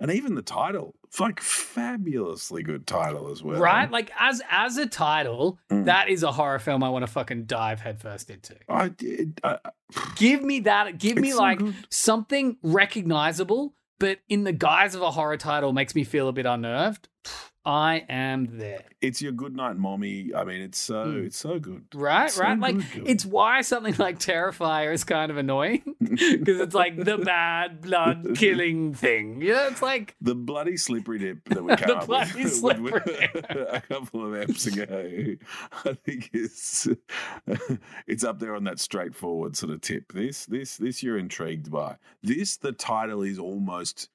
and 0.00 0.10
even 0.10 0.34
the 0.34 0.42
title, 0.42 0.94
like 1.20 1.40
fabulously 1.40 2.62
good 2.62 2.86
title 2.86 3.30
as 3.30 3.42
well. 3.42 3.60
right? 3.60 3.90
Like 3.90 4.10
as 4.18 4.42
as 4.50 4.76
a 4.78 4.86
title, 4.86 5.58
Mm. 5.70 5.84
that 5.84 6.08
is 6.08 6.22
a 6.22 6.32
horror 6.32 6.58
film 6.58 6.82
I 6.82 6.88
want 6.88 7.04
to 7.04 7.10
fucking 7.12 7.44
dive 7.44 7.80
headfirst 7.80 8.30
into. 8.30 8.56
I 8.68 8.88
did. 8.88 9.40
Uh, 9.44 9.58
Give 10.16 10.42
me 10.42 10.60
that. 10.60 10.98
Give 10.98 11.16
me 11.18 11.30
so 11.32 11.38
like 11.38 11.58
good. 11.58 11.74
something 11.90 12.56
recognizable, 12.62 13.74
but 13.98 14.18
in 14.28 14.44
the 14.44 14.52
guise 14.52 14.94
of 14.94 15.02
a 15.02 15.10
horror 15.10 15.36
title 15.36 15.72
makes 15.72 15.94
me 15.94 16.04
feel 16.04 16.28
a 16.28 16.32
bit 16.32 16.46
unnerved. 16.46 17.08
I 17.62 18.06
am 18.08 18.56
there. 18.58 18.84
it's 19.02 19.20
your 19.20 19.32
good 19.32 19.54
night, 19.54 19.76
mommy. 19.76 20.30
I 20.34 20.44
mean, 20.44 20.62
it's 20.62 20.78
so 20.78 21.04
Mm. 21.06 21.26
it's 21.26 21.36
so 21.36 21.58
good. 21.58 21.84
Right, 21.94 22.30
So 22.30 22.42
right. 22.42 22.58
Like 22.58 22.76
good, 22.76 22.86
good. 22.94 23.08
it's 23.08 23.26
why 23.26 23.60
something 23.60 23.94
like 23.98 24.18
Terrifier 24.18 24.92
is 24.94 25.04
kind 25.04 25.30
of 25.30 25.36
annoying 25.36 25.82
because 26.00 26.58
it's 26.60 26.74
like 26.74 26.96
the 27.04 27.18
bad 27.18 27.82
blood 27.82 28.32
killing 28.36 28.94
thing. 28.94 29.42
Yeah, 29.42 29.68
it's 29.68 29.82
like 29.82 30.16
The 30.22 30.34
bloody 30.34 30.78
slippery 30.78 31.18
dip 31.18 31.44
that 31.50 31.62
we 31.62 31.76
came 31.76 31.86
The 31.88 31.96
up 31.98 32.06
bloody 32.06 32.44
with, 32.44 32.54
slippery 32.54 33.28
a 33.34 33.80
couple 33.82 34.24
of 34.24 34.32
eps 34.48 34.66
ago, 34.66 35.36
I 35.84 35.92
think 36.04 36.30
it's 36.32 36.88
it's 38.06 38.24
up 38.24 38.38
there 38.38 38.54
on 38.56 38.64
that 38.64 38.80
straightforward 38.80 39.54
sort 39.56 39.72
of 39.72 39.82
tip. 39.82 40.12
This 40.14 40.46
this 40.46 40.78
this 40.78 41.02
you're 41.02 41.18
intrigued 41.18 41.70
by. 41.70 41.96
This 42.22 42.56
the 42.56 42.72
title 42.72 43.20
is 43.22 43.38
almost 43.38 44.08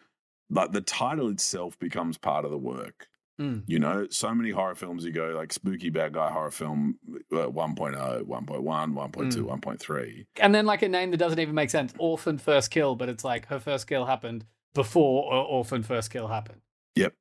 like 0.49 0.71
the 0.71 0.81
title 0.81 1.29
itself 1.29 1.77
becomes 1.77 2.17
part 2.17 2.43
of 2.45 2.49
the 2.51 2.57
work. 2.57 3.07
Mm. 3.39 3.63
You 3.67 3.79
know, 3.79 4.07
so 4.09 4.33
many 4.33 4.51
horror 4.51 4.75
films 4.75 5.03
you 5.03 5.11
go 5.11 5.33
like 5.35 5.51
spooky 5.51 5.89
bad 5.89 6.13
guy 6.13 6.31
horror 6.31 6.51
film 6.51 6.97
uh, 7.33 7.47
1.0, 7.47 8.23
1.1, 8.23 8.23
1.2, 8.23 9.33
Mm. 9.33 9.59
1.3. 9.59 10.25
and 10.39 10.55
then 10.55 10.65
like 10.65 10.81
a 10.81 10.87
name 10.89 11.11
that 11.11 11.17
doesn't 11.17 11.39
even 11.39 11.53
make 11.55 11.69
sense. 11.69 11.93
Orphan 11.97 12.37
first 12.37 12.71
kill, 12.71 12.95
but 12.95 13.09
it's 13.09 13.23
like 13.23 13.47
her 13.47 13.59
first 13.59 13.87
kill 13.87 14.05
happened 14.05 14.45
before 14.73 15.33
Orphan 15.33 15.83
first 15.83 16.11
kill 16.11 16.27
happened. 16.27 16.61
Yep. 16.95 17.13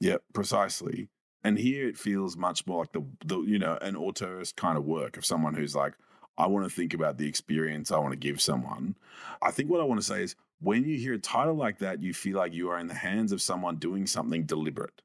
Yep, 0.00 0.22
precisely. 0.32 1.08
And 1.44 1.58
here 1.58 1.86
it 1.88 1.96
feels 1.98 2.36
much 2.36 2.66
more 2.66 2.80
like 2.80 2.92
the 2.92 3.04
the 3.24 3.40
you 3.42 3.58
know 3.58 3.78
an 3.80 3.94
auteurist 3.94 4.56
kind 4.56 4.76
of 4.78 4.84
work 4.84 5.16
of 5.16 5.24
someone 5.26 5.54
who's 5.54 5.74
like, 5.74 5.94
I 6.36 6.46
want 6.46 6.64
to 6.68 6.70
think 6.74 6.94
about 6.94 7.18
the 7.18 7.26
experience 7.28 7.90
I 7.92 7.98
want 7.98 8.12
to 8.12 8.16
give 8.18 8.40
someone. 8.40 8.96
I 9.42 9.50
think 9.50 9.70
what 9.70 9.80
I 9.80 9.84
want 9.84 10.00
to 10.00 10.06
say 10.06 10.22
is 10.22 10.34
when 10.60 10.84
you 10.84 10.96
hear 10.98 11.14
a 11.14 11.18
title 11.18 11.54
like 11.54 11.78
that, 11.78 12.02
you 12.02 12.12
feel 12.14 12.36
like 12.36 12.52
you 12.54 12.70
are 12.70 12.78
in 12.78 12.86
the 12.88 12.94
hands 12.94 13.32
of 13.32 13.40
someone 13.42 13.76
doing 13.76 14.06
something 14.06 14.44
deliberate. 14.44 15.02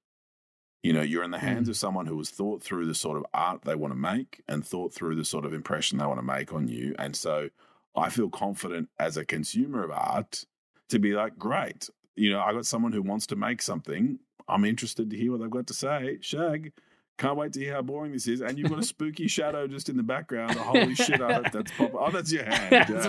You 0.84 0.92
know, 0.94 1.02
you're 1.02 1.24
in 1.24 1.32
the 1.32 1.40
hands 1.40 1.70
of 1.70 1.78
someone 1.78 2.06
who 2.06 2.18
has 2.18 2.30
thought 2.30 2.62
through 2.62 2.86
the 2.88 2.94
sort 2.94 3.18
of 3.18 3.26
art 3.34 3.62
they 3.64 3.74
want 3.76 3.94
to 3.94 4.00
make 4.00 4.44
and 4.50 4.66
thought 4.66 4.94
through 4.94 5.16
the 5.16 5.24
sort 5.24 5.46
of 5.46 5.54
impression 5.54 5.98
they 5.98 6.06
want 6.06 6.20
to 6.20 6.26
make 6.26 6.54
on 6.54 6.68
you. 6.68 6.94
And 7.00 7.16
so 7.16 7.50
I 7.96 8.10
feel 8.10 8.30
confident 8.30 8.90
as 9.00 9.16
a 9.16 9.24
consumer 9.24 9.84
of 9.84 9.92
art 9.92 10.46
to 10.90 11.00
be 11.00 11.14
like, 11.14 11.38
great, 11.38 11.90
you 12.16 12.32
know, 12.32 12.42
I 12.42 12.52
got 12.52 12.66
someone 12.66 12.92
who 12.92 13.02
wants 13.02 13.28
to 13.28 13.38
make 13.38 13.62
something. 13.62 14.20
I'm 14.48 14.66
interested 14.66 15.10
to 15.10 15.18
hear 15.18 15.32
what 15.32 15.40
they've 15.40 15.50
got 15.50 15.68
to 15.68 15.74
say. 15.74 16.18
Shag, 16.20 16.74
can't 17.18 17.38
wait 17.38 17.54
to 17.54 17.60
hear 17.60 17.76
how 17.76 17.82
boring 17.82 18.12
this 18.12 18.28
is. 18.28 18.42
And 18.42 18.58
you've 18.58 18.70
got 18.70 18.80
a 18.80 18.84
spooky 18.94 19.28
shadow 19.28 19.68
just 19.68 19.88
in 19.88 19.98
the 19.98 20.04
background. 20.04 20.56
Holy 20.58 20.96
shit, 20.96 21.22
I 21.22 21.34
hope 21.34 21.52
that's 21.52 21.72
pop. 21.72 21.92
Oh, 21.94 22.12
that's 22.12 22.32
your 22.32 22.44
hand. 22.50 22.88
That's. 22.90 23.04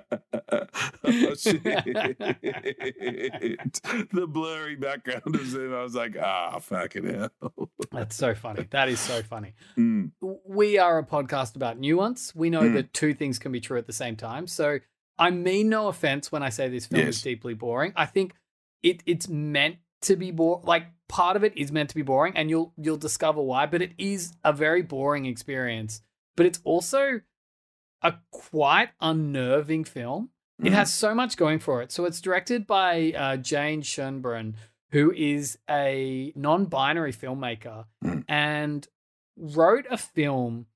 oh, 1.04 1.34
shit. 1.34 1.62
the 4.12 4.26
blurry 4.28 4.76
background 4.76 5.34
of 5.34 5.46
Zoom. 5.46 5.74
I 5.74 5.82
was 5.82 5.94
like, 5.94 6.16
ah, 6.20 6.58
fucking 6.58 7.04
hell. 7.06 7.30
That's 7.92 8.16
so 8.16 8.34
funny. 8.34 8.66
That 8.70 8.88
is 8.88 9.00
so 9.00 9.22
funny. 9.22 9.54
Mm, 9.78 10.12
we 10.46 10.78
are 10.78 10.98
a 10.98 11.04
podcast 11.04 11.56
about 11.56 11.78
nuance. 11.78 12.34
We 12.34 12.50
know 12.50 12.62
Mm. 12.62 12.74
that 12.74 12.92
two 12.92 13.14
things 13.14 13.38
can 13.38 13.52
be 13.52 13.60
true 13.60 13.78
at 13.78 13.86
the 13.86 13.92
same 13.92 14.16
time. 14.16 14.46
So 14.46 14.78
I 15.18 15.30
mean 15.30 15.68
no 15.68 15.88
offense 15.88 16.32
when 16.32 16.42
I 16.42 16.48
say 16.48 16.68
this 16.68 16.86
film 16.86 17.00
Yes. 17.06 17.16
is 17.16 17.22
deeply 17.22 17.54
boring. 17.54 17.92
I 17.96 18.06
think 18.06 18.34
it 18.82 19.02
it's 19.06 19.28
meant 19.28 19.76
to 20.02 20.16
be 20.16 20.30
boring. 20.30 20.64
Like 20.64 20.86
part 21.08 21.36
of 21.36 21.44
it 21.44 21.56
is 21.56 21.70
meant 21.70 21.90
to 21.90 21.94
be 21.94 22.02
boring, 22.02 22.32
and 22.36 22.50
you'll 22.50 22.72
you'll 22.76 22.96
discover 22.96 23.40
why. 23.42 23.66
But 23.66 23.82
it 23.82 23.92
is 23.98 24.32
a 24.44 24.52
very 24.52 24.82
boring 24.82 25.26
experience. 25.26 26.00
But 26.36 26.46
it's 26.46 26.58
also 26.64 27.20
a 28.02 28.14
quite 28.32 28.90
unnerving 29.00 29.84
film. 29.84 30.30
It 30.62 30.70
mm. 30.70 30.72
has 30.72 30.92
so 30.92 31.14
much 31.14 31.36
going 31.36 31.58
for 31.58 31.82
it. 31.82 31.90
So 31.92 32.04
it's 32.04 32.20
directed 32.20 32.66
by 32.66 33.12
uh, 33.16 33.36
Jane 33.38 33.82
Schoenbrun, 33.82 34.54
who 34.90 35.10
is 35.12 35.58
a 35.68 36.32
non-binary 36.36 37.12
filmmaker, 37.12 37.86
Mm. 38.04 38.24
and 38.28 38.88
wrote 39.36 39.86
a 39.90 39.96
film 39.98 40.66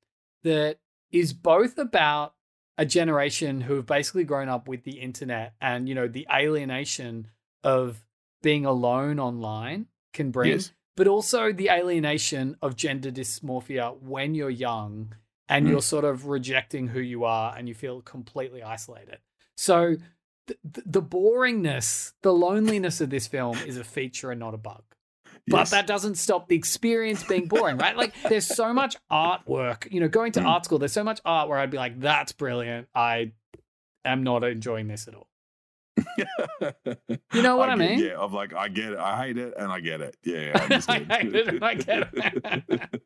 that 0.43 0.79
is 1.13 1.33
both 1.33 1.79
about 1.79 2.35
a 2.77 2.85
generation 2.87 3.61
who 3.63 3.77
have 3.77 3.87
basically 3.87 4.25
grown 4.25 4.49
up 4.49 4.67
with 4.69 4.85
the 4.85 4.99
internet 5.01 5.55
and 5.61 5.89
you 5.89 5.95
know 5.95 6.07
the 6.09 6.27
alienation 6.33 7.29
of 7.65 8.05
being 8.43 8.65
alone 8.67 9.19
online 9.19 9.87
can 10.13 10.31
bring 10.31 10.51
Yes. 10.53 10.73
but 10.97 11.07
also 11.09 11.53
the 11.53 11.69
alienation 11.71 12.57
of 12.63 12.77
gender 12.77 13.11
dysmorphia 13.11 13.97
when 14.01 14.35
you're 14.35 14.51
young 14.51 15.15
and 15.49 15.67
Mm. 15.67 15.71
you're 15.71 15.83
sort 15.83 16.05
of 16.05 16.27
rejecting 16.27 16.89
who 16.89 17.01
you 17.01 17.25
are 17.25 17.57
and 17.57 17.69
you 17.69 17.75
feel 17.75 18.01
completely 18.03 18.63
isolated. 18.63 19.19
So 19.61 19.97
th- 20.47 20.59
th- 20.73 20.87
the 20.87 21.03
boringness, 21.03 22.13
the 22.23 22.33
loneliness 22.33 23.01
of 23.01 23.11
this 23.11 23.27
film 23.27 23.59
is 23.67 23.77
a 23.77 23.83
feature 23.83 24.31
and 24.31 24.39
not 24.39 24.55
a 24.55 24.57
bug. 24.57 24.83
But 25.49 25.57
Yes. 25.59 25.71
that 25.71 25.87
doesn't 25.89 26.15
stop 26.15 26.49
the 26.49 26.55
experience 26.55 27.25
being 27.25 27.49
boring, 27.49 27.77
right? 27.77 27.97
Like 27.97 28.15
there's 28.29 28.47
so 28.47 28.73
much 28.73 28.97
artwork, 29.11 29.91
you 29.93 29.99
know, 30.01 30.07
going 30.09 30.31
to 30.33 30.41
Mm. 30.41 30.47
art 30.47 30.65
school, 30.65 30.79
there's 30.79 30.93
so 30.93 31.03
much 31.03 31.21
art 31.25 31.49
where 31.49 31.59
I'd 31.59 31.71
be 31.73 31.77
like, 31.79 31.99
that's 32.01 32.31
brilliant. 32.33 32.87
I 32.95 33.33
am 34.05 34.23
not 34.23 34.45
enjoying 34.45 34.87
this 34.87 35.09
at 35.09 35.15
all. 35.15 35.27
You 36.07 37.43
know 37.43 37.57
what 37.57 37.69
I 37.71 37.77
get- 37.77 37.79
mean? 37.91 37.99
Yeah, 37.99 38.15
of 38.19 38.33
like, 38.33 38.55
I 38.55 38.69
get 38.69 38.93
it. 38.93 38.99
I 38.99 39.25
hate 39.27 39.39
it 39.39 39.55
and 39.59 39.73
I 39.73 39.81
get 39.81 40.01
it. 40.01 40.17
Yeah, 40.23 40.53
I 40.55 40.83
I 40.89 40.99
hate 41.21 41.35
it 41.35 41.49
and 41.49 41.65
I 41.65 41.75
get 41.75 43.01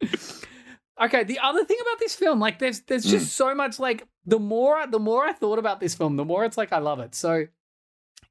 Okay, 1.00 1.22
the 1.24 1.38
other 1.38 1.64
thing 1.64 1.78
about 1.80 1.98
this 2.00 2.14
film, 2.14 2.40
like 2.40 2.58
there's 2.58 2.80
there's 2.82 3.06
Mm. 3.06 3.10
just 3.10 3.34
so 3.36 3.54
much 3.54 3.78
like 3.78 4.06
the 4.24 4.38
more 4.38 4.86
the 4.86 4.98
more 4.98 5.24
I 5.24 5.32
thought 5.32 5.58
about 5.58 5.80
this 5.80 5.94
film, 5.94 6.16
the 6.16 6.24
more 6.24 6.44
it's 6.44 6.56
like 6.58 6.72
I 6.72 6.78
love 6.78 6.98
it. 7.00 7.14
So, 7.14 7.46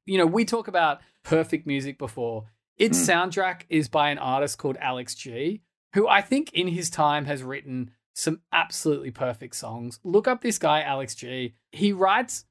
you 0.04 0.18
know, 0.18 0.26
we 0.26 0.44
talk 0.44 0.68
about 0.68 1.00
perfect 1.22 1.66
music 1.66 1.98
before. 1.98 2.46
Its 2.76 2.98
Mm. 2.98 3.08
soundtrack 3.30 3.62
is 3.68 3.88
by 3.88 4.10
an 4.10 4.18
artist 4.18 4.58
called 4.58 4.76
Alex 4.80 5.14
G, 5.14 5.62
who 5.94 6.06
I 6.06 6.20
think 6.20 6.52
in 6.52 6.68
his 6.68 6.90
time 6.90 7.24
has 7.24 7.42
written 7.42 7.90
some 8.14 8.40
absolutely 8.52 9.10
perfect 9.12 9.54
songs. 9.56 9.98
Look 10.04 10.28
up 10.28 10.42
this 10.42 10.58
guy 10.58 10.82
Alex 10.82 11.14
G. 11.14 11.54
He 11.72 11.92
writes 11.92 12.44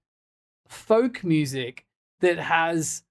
folk 0.67 1.23
music 1.23 1.85
that 2.21 2.37
has 2.39 3.03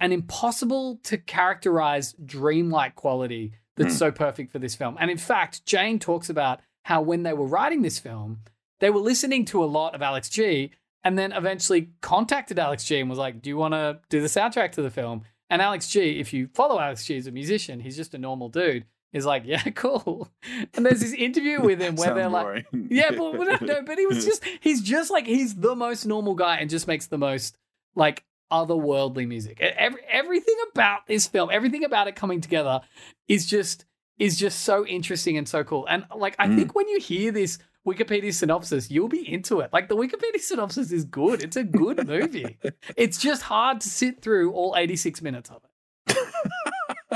an 0.00 0.12
impossible 0.12 1.00
to 1.04 1.16
characterize 1.18 2.14
dreamlike 2.24 2.94
quality 2.94 3.54
that's 3.76 3.94
Mm. 3.94 3.98
so 3.98 4.10
perfect 4.12 4.52
for 4.52 4.58
this 4.58 4.74
film. 4.74 4.96
And 5.00 5.10
in 5.10 5.18
fact, 5.18 5.64
Jane 5.66 5.98
talks 5.98 6.28
about 6.30 6.60
how 6.84 7.00
when 7.02 7.22
they 7.22 7.32
were 7.32 7.46
writing 7.46 7.82
this 7.82 7.98
film, 7.98 8.40
they 8.80 8.90
were 8.90 9.00
listening 9.00 9.44
to 9.46 9.62
a 9.62 9.66
lot 9.66 9.94
of 9.94 10.02
Alex 10.02 10.28
G 10.28 10.70
and 11.02 11.18
then 11.18 11.32
eventually 11.32 11.90
contacted 12.00 12.58
Alex 12.58 12.84
G 12.84 13.00
and 13.00 13.08
was 13.10 13.18
like, 13.18 13.42
Do 13.42 13.50
you 13.50 13.56
want 13.56 13.74
to 13.74 14.00
do 14.08 14.20
the 14.20 14.26
soundtrack 14.28 14.72
to 14.72 14.82
the 14.82 14.90
film? 14.90 15.22
And 15.50 15.60
Alex 15.62 15.88
G, 15.88 16.18
if 16.20 16.32
you 16.32 16.48
follow 16.54 16.80
Alex 16.80 17.04
G 17.04 17.16
as 17.16 17.26
a 17.26 17.30
musician, 17.32 17.80
he's 17.80 17.96
just 17.96 18.14
a 18.14 18.18
normal 18.18 18.48
dude, 18.48 18.84
is 19.12 19.24
like, 19.26 19.44
Yeah, 19.44 19.62
cool. 19.74 20.28
And 20.74 20.84
there's 20.84 21.00
this 21.00 21.12
interview 21.12 21.60
with 21.60 21.80
him 21.80 21.96
where 21.96 22.14
they're 22.14 22.28
like, 22.28 22.66
yeah, 22.72 23.10
but 23.10 23.36
but 23.36 23.60
no, 23.62 23.66
no, 23.74 23.82
but 23.82 23.98
he 23.98 24.06
was 24.06 24.24
just 24.30 24.42
he's 24.60 24.82
just 24.82 25.10
like 25.10 25.26
he's 25.26 25.54
the 25.54 25.74
most 25.76 26.04
normal 26.06 26.34
guy 26.34 26.56
and 26.56 26.68
just 26.70 26.86
makes 26.88 27.06
the 27.06 27.18
most 27.18 27.56
like 27.94 28.24
otherworldly 28.52 29.26
music. 29.26 29.60
Every 29.60 30.00
everything 30.10 30.54
about 30.72 31.06
this 31.06 31.26
film, 31.26 31.50
everything 31.52 31.84
about 31.84 32.08
it 32.08 32.16
coming 32.16 32.40
together 32.40 32.80
is 33.28 33.46
just 33.46 33.84
is 34.18 34.38
just 34.38 34.60
so 34.60 34.86
interesting 34.86 35.36
and 35.36 35.48
so 35.48 35.64
cool. 35.64 35.86
And 35.88 36.04
like 36.16 36.36
I 36.38 36.46
Mm. 36.48 36.56
think 36.56 36.74
when 36.74 36.88
you 36.88 37.00
hear 37.00 37.32
this 37.32 37.58
Wikipedia 37.86 38.32
synopsis, 38.32 38.90
you'll 38.90 39.08
be 39.08 39.30
into 39.30 39.60
it. 39.60 39.70
Like 39.72 39.88
the 39.88 39.96
Wikipedia 39.96 40.40
synopsis 40.40 40.90
is 40.92 41.04
good. 41.04 41.42
It's 41.42 41.56
a 41.56 41.64
good 41.64 42.06
movie. 42.06 42.58
it's 42.96 43.18
just 43.18 43.42
hard 43.42 43.80
to 43.82 43.88
sit 43.88 44.22
through 44.22 44.52
all 44.52 44.74
86 44.76 45.20
minutes 45.20 45.50
of 45.50 45.62
it. 45.64 46.16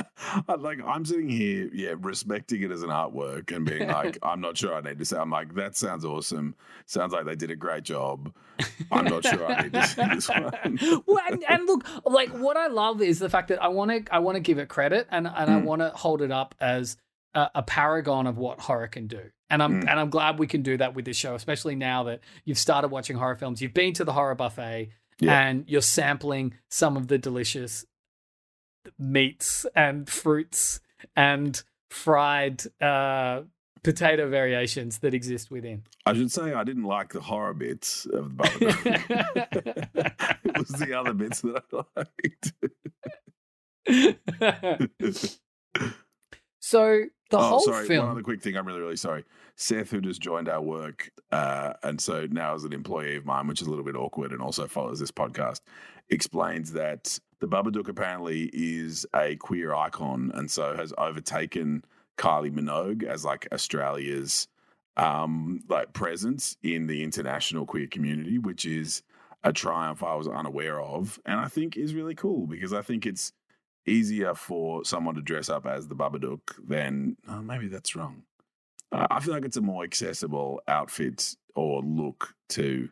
I- 0.49 0.55
like 0.55 0.79
I'm 0.85 1.05
sitting 1.05 1.29
here, 1.29 1.69
yeah, 1.73 1.95
respecting 1.99 2.63
it 2.63 2.71
as 2.71 2.83
an 2.83 2.91
artwork 2.91 3.55
and 3.55 3.65
being 3.65 3.89
like, 3.99 4.19
I'm 4.23 4.41
not 4.41 4.57
sure 4.57 4.75
I 4.75 4.81
need 4.81 4.99
to 4.99 5.05
say. 5.05 5.17
I'm 5.19 5.31
like, 5.31 5.55
that 5.55 5.77
sounds 5.77 6.05
awesome. 6.05 6.55
Sounds 6.87 7.13
like 7.13 7.25
they 7.27 7.37
did 7.37 7.51
a 7.51 7.57
great 7.57 7.85
job. 7.85 8.33
I'm 8.91 9.05
not 9.05 9.25
sure 9.25 9.47
I 9.47 9.63
need 9.63 9.73
to 9.75 9.87
see 9.87 10.03
this 10.15 10.29
one. 10.29 10.79
well, 11.07 11.21
and, 11.31 11.45
and 11.49 11.67
look, 11.67 11.85
like 12.05 12.31
what 12.31 12.57
I 12.57 12.67
love 12.69 13.03
is 13.03 13.19
the 13.19 13.29
fact 13.29 13.49
that 13.49 13.63
I 13.63 13.69
want 13.69 13.91
to 14.07 14.15
I 14.15 14.19
want 14.21 14.37
to 14.37 14.41
give 14.41 14.59
it 14.59 14.69
credit 14.69 15.07
and 15.11 15.27
and 15.27 15.51
I 15.51 15.59
Mm. 15.61 15.65
want 15.65 15.83
to 15.83 15.91
hold 15.91 16.23
it 16.23 16.31
up 16.33 16.55
as 16.61 16.97
a, 17.35 17.49
a 17.57 17.63
paragon 17.63 18.27
of 18.27 18.39
what 18.39 18.61
horror 18.61 18.89
can 18.89 19.07
do. 19.07 19.21
And 19.51 19.63
I'm 19.63 19.83
Mm. 19.83 19.91
and 19.91 20.01
I'm 20.01 20.11
glad 20.11 20.39
we 20.39 20.47
can 20.47 20.63
do 20.63 20.77
that 20.79 20.95
with 20.95 21.05
this 21.05 21.17
show, 21.17 21.35
especially 21.35 21.75
now 21.75 22.05
that 22.05 22.21
you've 22.45 22.59
started 22.59 22.89
watching 22.89 23.17
horror 23.17 23.37
films. 23.37 23.61
You've 23.63 23.75
been 23.75 23.93
to 23.95 24.05
the 24.05 24.13
horror 24.13 24.35
buffet 24.35 24.91
Yeah. 25.21 25.41
and 25.41 25.65
you're 25.69 25.81
sampling 25.83 26.55
some 26.71 26.97
of 26.97 27.09
the 27.09 27.19
delicious 27.19 27.85
meats 28.99 29.67
and 29.75 30.09
fruits 30.09 30.81
and 31.17 31.63
fried 31.91 32.63
uh, 32.81 33.43
potato 33.83 34.29
variations 34.29 34.99
that 34.99 35.15
exist 35.15 35.51
within. 35.51 35.83
I 36.07 36.15
should 36.15 36.33
say 36.33 36.53
I 36.53 36.65
didn't 36.65 36.85
like 36.85 37.13
the 37.13 37.21
horror 37.21 37.55
bits 37.55 38.07
of 38.07 38.37
the 38.37 38.45
Babadook. 38.45 40.35
it 40.45 40.59
was 40.59 40.69
the 40.69 40.95
other 40.95 41.15
bits 41.15 41.41
that 41.43 41.63
I 41.73 41.83
liked. 41.97 42.53
so 46.61 47.05
the 47.31 47.39
oh, 47.39 47.43
whole 47.43 47.61
sorry. 47.61 47.87
film. 47.87 48.07
One 48.07 48.13
other 48.13 48.23
quick 48.23 48.43
thing. 48.43 48.57
I'm 48.57 48.67
really, 48.67 48.81
really 48.81 48.97
sorry. 48.97 49.25
Seth, 49.57 49.91
who 49.91 50.01
just 50.01 50.21
joined 50.21 50.49
our 50.49 50.63
work, 50.63 51.11
uh, 51.33 51.75
and 51.83 52.01
so 52.01 52.27
now 52.31 52.55
is 52.55 52.65
an 52.65 52.73
employee 52.73 53.17
of 53.17 53.27
mine, 53.27 53.47
which 53.47 53.61
is 53.61 53.67
a 53.67 53.71
little 53.71 53.85
bit 53.85 53.97
awkward, 53.97 54.33
and 54.33 54.41
also 54.41 54.67
follows 54.67 55.01
this 55.01 55.11
podcast, 55.11 55.61
explains 56.11 56.73
that 56.73 57.19
the 57.41 57.49
Babadook 57.49 57.89
apparently 57.89 58.51
is 58.53 59.07
a 59.15 59.37
queer 59.37 59.75
icon, 59.75 60.31
and 60.35 60.51
so 60.51 60.77
has 60.77 60.93
overtaken 60.97 61.85
Kylie 62.17 62.53
Minogue 62.53 63.05
as 63.05 63.25
like 63.25 63.49
Australia's 63.53 64.49
um, 64.97 65.61
like 65.69 65.93
presence 65.93 66.57
in 66.63 66.87
the 66.87 67.03
international 67.03 67.67
queer 67.67 67.87
community, 67.87 68.39
which 68.39 68.67
is 68.67 69.03
a 69.45 69.53
triumph 69.53 70.03
I 70.03 70.17
was 70.17 70.29
unaware 70.29 70.81
of, 70.81 71.19
and 71.25 71.39
I 71.39 71.47
think 71.47 71.77
is 71.77 71.95
really 71.95 72.15
cool 72.15 72.47
because 72.47 72.73
I 72.73 72.83
think 72.83 73.07
it's 73.07 73.33
easier 73.89 74.35
for 74.35 74.85
someone 74.85 75.15
to 75.17 75.23
dress 75.23 75.49
up 75.49 75.67
as 75.67 75.89
the 75.89 75.97
Babadook 75.97 76.41
than 76.67 77.17
oh, 77.29 77.43
maybe 77.43 77.69
that's 77.69 77.97
wrong. 77.97 78.23
Uh, 78.93 79.07
I 79.11 79.21
feel 79.21 79.35
like 79.35 79.45
it's 79.45 79.57
a 79.57 79.61
more 79.61 79.85
accessible 79.85 80.61
outfit 80.69 81.35
or 81.55 81.83
look 81.83 82.35
to 82.51 82.89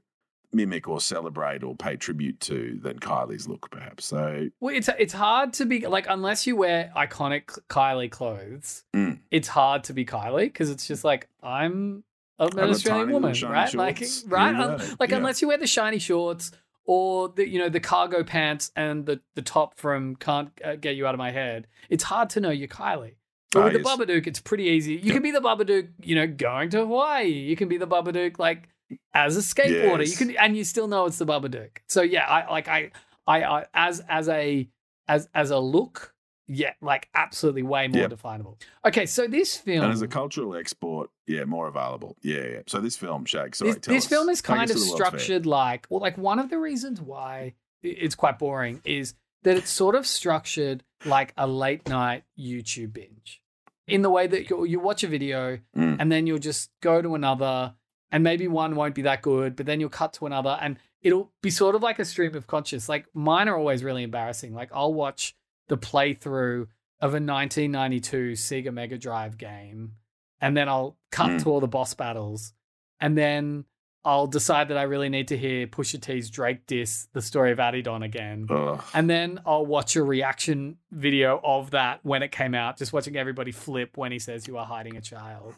mimic 0.53 0.89
or 0.89 1.01
celebrate 1.01 1.63
or 1.63 1.75
pay 1.75 1.97
tribute 1.97 2.41
to 2.41 2.79
than 2.83 2.99
Kylie's 2.99 3.47
look, 3.49 3.71
perhaps. 3.71 4.07
So 4.07 4.49
Well, 4.61 4.75
it's 4.75 4.89
it's 4.99 5.13
hard 5.13 5.53
to 5.55 5.67
be 5.67 5.87
like 5.87 6.07
unless 6.09 6.47
you 6.47 6.57
wear 6.57 6.91
iconic 6.97 7.59
Kylie 7.69 8.11
clothes. 8.11 8.85
Mm. 8.95 9.21
It's 9.31 9.49
hard 9.49 9.85
to 9.85 9.93
be 9.93 10.05
Kylie 10.05 10.45
because 10.47 10.71
it's 10.71 10.87
just 10.87 11.05
like 11.05 11.29
I'm 11.43 12.05
an 12.39 12.51
got 12.51 12.69
Australian 12.71 13.13
woman, 13.13 13.35
right? 13.49 13.73
Like 13.75 14.01
right, 14.27 14.53
Yeah, 14.55 14.67
right. 14.77 15.01
like 15.01 15.11
Yeah. 15.11 15.17
unless 15.17 15.41
you 15.43 15.49
wear 15.49 15.59
the 15.59 15.67
shiny 15.67 15.99
shorts 15.99 16.51
or 16.87 17.29
the 17.29 17.49
you 17.49 17.59
know 17.59 17.69
the 17.69 17.81
cargo 17.81 18.25
pants 18.25 18.73
and 18.77 19.07
the 19.07 19.21
the 19.35 19.43
top 19.43 19.77
from 19.77 20.17
can't 20.17 20.51
uh, 20.65 20.77
get 20.77 20.97
you 20.97 21.07
out 21.07 21.15
of 21.15 21.19
my 21.19 21.31
head. 21.31 21.67
It's 21.91 22.05
hard 22.05 22.31
to 22.31 22.41
know 22.41 22.51
you're 22.51 22.69
Kylie. 22.69 23.17
But 23.53 23.65
with 23.65 23.73
the 23.75 23.79
yes. 23.81 23.89
Babadook, 23.89 24.27
it's 24.27 24.41
pretty 24.41 24.65
easy. 24.65 24.95
You 24.95 25.13
can 25.13 25.23
be 25.23 25.31
the 25.31 25.41
Babadook, 25.41 25.89
you 26.03 26.15
know, 26.15 26.27
going 26.27 26.71
to 26.71 26.79
Hawaii. 26.79 27.29
You 27.29 27.57
can 27.57 27.69
be 27.69 27.79
the 27.79 27.87
Babadook 27.87 28.39
like 28.39 28.69
as 29.15 29.37
a 29.37 29.41
skateboarder. 29.41 30.01
Yes. 30.01 30.21
You 30.21 30.27
can 30.27 30.37
and 30.37 30.57
you 30.57 30.65
still 30.65 30.89
know 30.89 31.07
it's 31.07 31.19
the 31.19 31.27
Babadook. 31.27 31.79
So 31.89 32.03
yeah, 32.03 32.27
I 32.27 32.51
like 32.51 32.69
I 32.69 32.91
I, 33.27 33.43
I 33.43 33.65
as 33.75 34.03
as 34.09 34.29
a 34.29 34.69
as 35.09 35.29
as 35.35 35.51
a 35.51 35.59
look, 35.59 36.15
yeah, 36.49 36.73
like 36.81 37.09
absolutely 37.15 37.63
way 37.63 37.89
more 37.89 38.03
Yep. 38.03 38.11
definable. 38.11 38.59
Okay, 38.85 39.07
so 39.07 39.27
this 39.27 39.57
film 39.57 39.85
and 39.85 39.93
as 39.93 40.03
a 40.03 40.09
cultural 40.09 40.55
export, 40.57 41.11
yeah, 41.27 41.45
more 41.45 41.67
available. 41.69 42.17
Yeah, 42.23 42.47
yeah. 42.47 42.61
So 42.67 42.81
this 42.81 42.97
film, 42.97 43.25
Shag, 43.25 43.55
sorry, 43.57 43.73
this, 43.73 43.81
this 43.87 44.05
us. 44.05 44.09
film 44.09 44.29
is 44.29 44.41
kind 44.41 44.71
of 44.71 44.79
structured 44.79 45.47
like 45.47 45.87
well 45.91 46.01
like 46.01 46.17
one 46.19 46.39
of 46.39 46.51
the 46.51 46.59
reasons 46.59 47.01
why 47.01 47.55
it's 47.83 48.15
quite 48.15 48.39
boring 48.39 48.81
is 48.85 49.15
that 49.43 49.57
it's 49.57 49.71
sort 49.71 49.95
of 49.95 50.07
structured 50.07 50.83
like 51.05 51.33
a 51.37 51.47
late 51.47 51.89
night 51.89 52.25
youtube 52.39 52.93
binge 52.93 53.41
in 53.87 54.03
the 54.03 54.11
way 54.11 54.27
that 54.27 54.49
you, 54.51 54.65
you 54.65 54.81
watch 54.81 55.05
a 55.05 55.07
video 55.07 55.59
Mm. 55.77 55.97
and 56.01 56.11
then 56.11 56.27
you'll 56.27 56.39
just 56.39 56.71
go 56.81 57.01
to 57.03 57.15
another 57.15 57.75
and 58.11 58.25
maybe 58.25 58.49
one 58.49 58.75
won't 58.75 58.95
be 58.97 59.03
that 59.03 59.23
good 59.23 59.55
but 59.55 59.67
then 59.67 59.79
you'll 59.79 59.89
cut 59.91 60.15
to 60.15 60.27
another 60.27 60.59
and 60.61 60.79
it'll 61.03 61.31
be 61.43 61.51
sort 61.51 61.77
of 61.77 61.83
like 61.83 61.99
a 62.01 62.05
stream 62.05 62.35
of 62.35 62.47
conscious 62.49 62.89
like 62.89 63.07
mine 63.15 63.47
are 63.49 63.57
always 63.57 63.85
really 63.85 64.03
embarrassing 64.03 64.53
like 64.55 64.71
i'll 64.73 64.95
watch 64.95 65.36
the 65.69 65.79
playthrough 65.79 66.67
of 67.01 67.13
a 67.13 67.21
1992 67.21 68.33
sega 68.33 68.73
mega 68.73 68.97
drive 68.99 69.37
game 69.39 69.93
and 70.41 70.57
then 70.57 70.69
i'll 70.69 70.97
cut 71.11 71.31
Mm. 71.31 71.43
to 71.43 71.51
all 71.51 71.61
the 71.61 71.69
boss 71.69 71.95
battles 71.95 72.53
and 73.01 73.17
then 73.17 73.65
I'll 74.05 74.29
decide 74.29 74.69
that 74.69 74.77
I 74.79 74.85
really 74.85 75.09
need 75.09 75.27
to 75.29 75.37
hear 75.37 75.67
Pusha 75.67 76.01
T's 76.01 76.31
Drake 76.31 76.65
diss 76.69 77.09
the 77.13 77.21
story 77.21 77.51
of 77.51 77.59
Adidon 77.59 78.05
again. 78.05 78.47
Ugh. 78.49 78.81
And 78.95 79.11
then 79.11 79.41
I'll 79.45 79.67
watch 79.67 79.97
a 79.97 80.03
reaction 80.05 80.77
video 80.93 81.41
of 81.43 81.73
that 81.73 81.99
when 82.05 82.23
it 82.23 82.31
came 82.31 82.55
out, 82.55 82.79
just 82.79 82.93
watching 82.93 83.17
everybody 83.17 83.51
flip 83.51 83.97
when 83.97 84.13
he 84.13 84.21
says 84.21 84.47
you 84.47 84.59
are 84.59 84.65
hiding 84.65 84.97
a 84.97 85.01
child. 85.01 85.55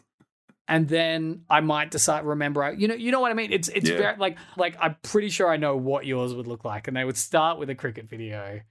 And 0.67 0.87
then 0.87 1.43
I 1.47 1.59
might 1.61 1.91
decide 1.91 2.25
remember 2.25 2.73
you 2.73 2.87
know 2.87 2.95
you 2.95 3.11
know 3.11 3.19
what 3.19 3.29
I 3.29 3.35
mean? 3.35 3.51
It's 3.53 3.67
it's 3.69 3.87
Yeah. 3.87 3.97
very 3.97 4.17
like 4.17 4.37
like 4.57 4.75
I'm 4.81 4.95
pretty 5.03 5.29
sure 5.29 5.47
I 5.47 5.57
know 5.57 5.77
what 5.77 6.07
yours 6.07 6.33
would 6.33 6.47
look 6.47 6.65
like. 6.65 6.87
And 6.87 6.97
they 6.97 7.05
would 7.05 7.17
start 7.17 7.59
with 7.59 7.69
a 7.69 7.75
cricket 7.75 8.09
video 8.09 8.61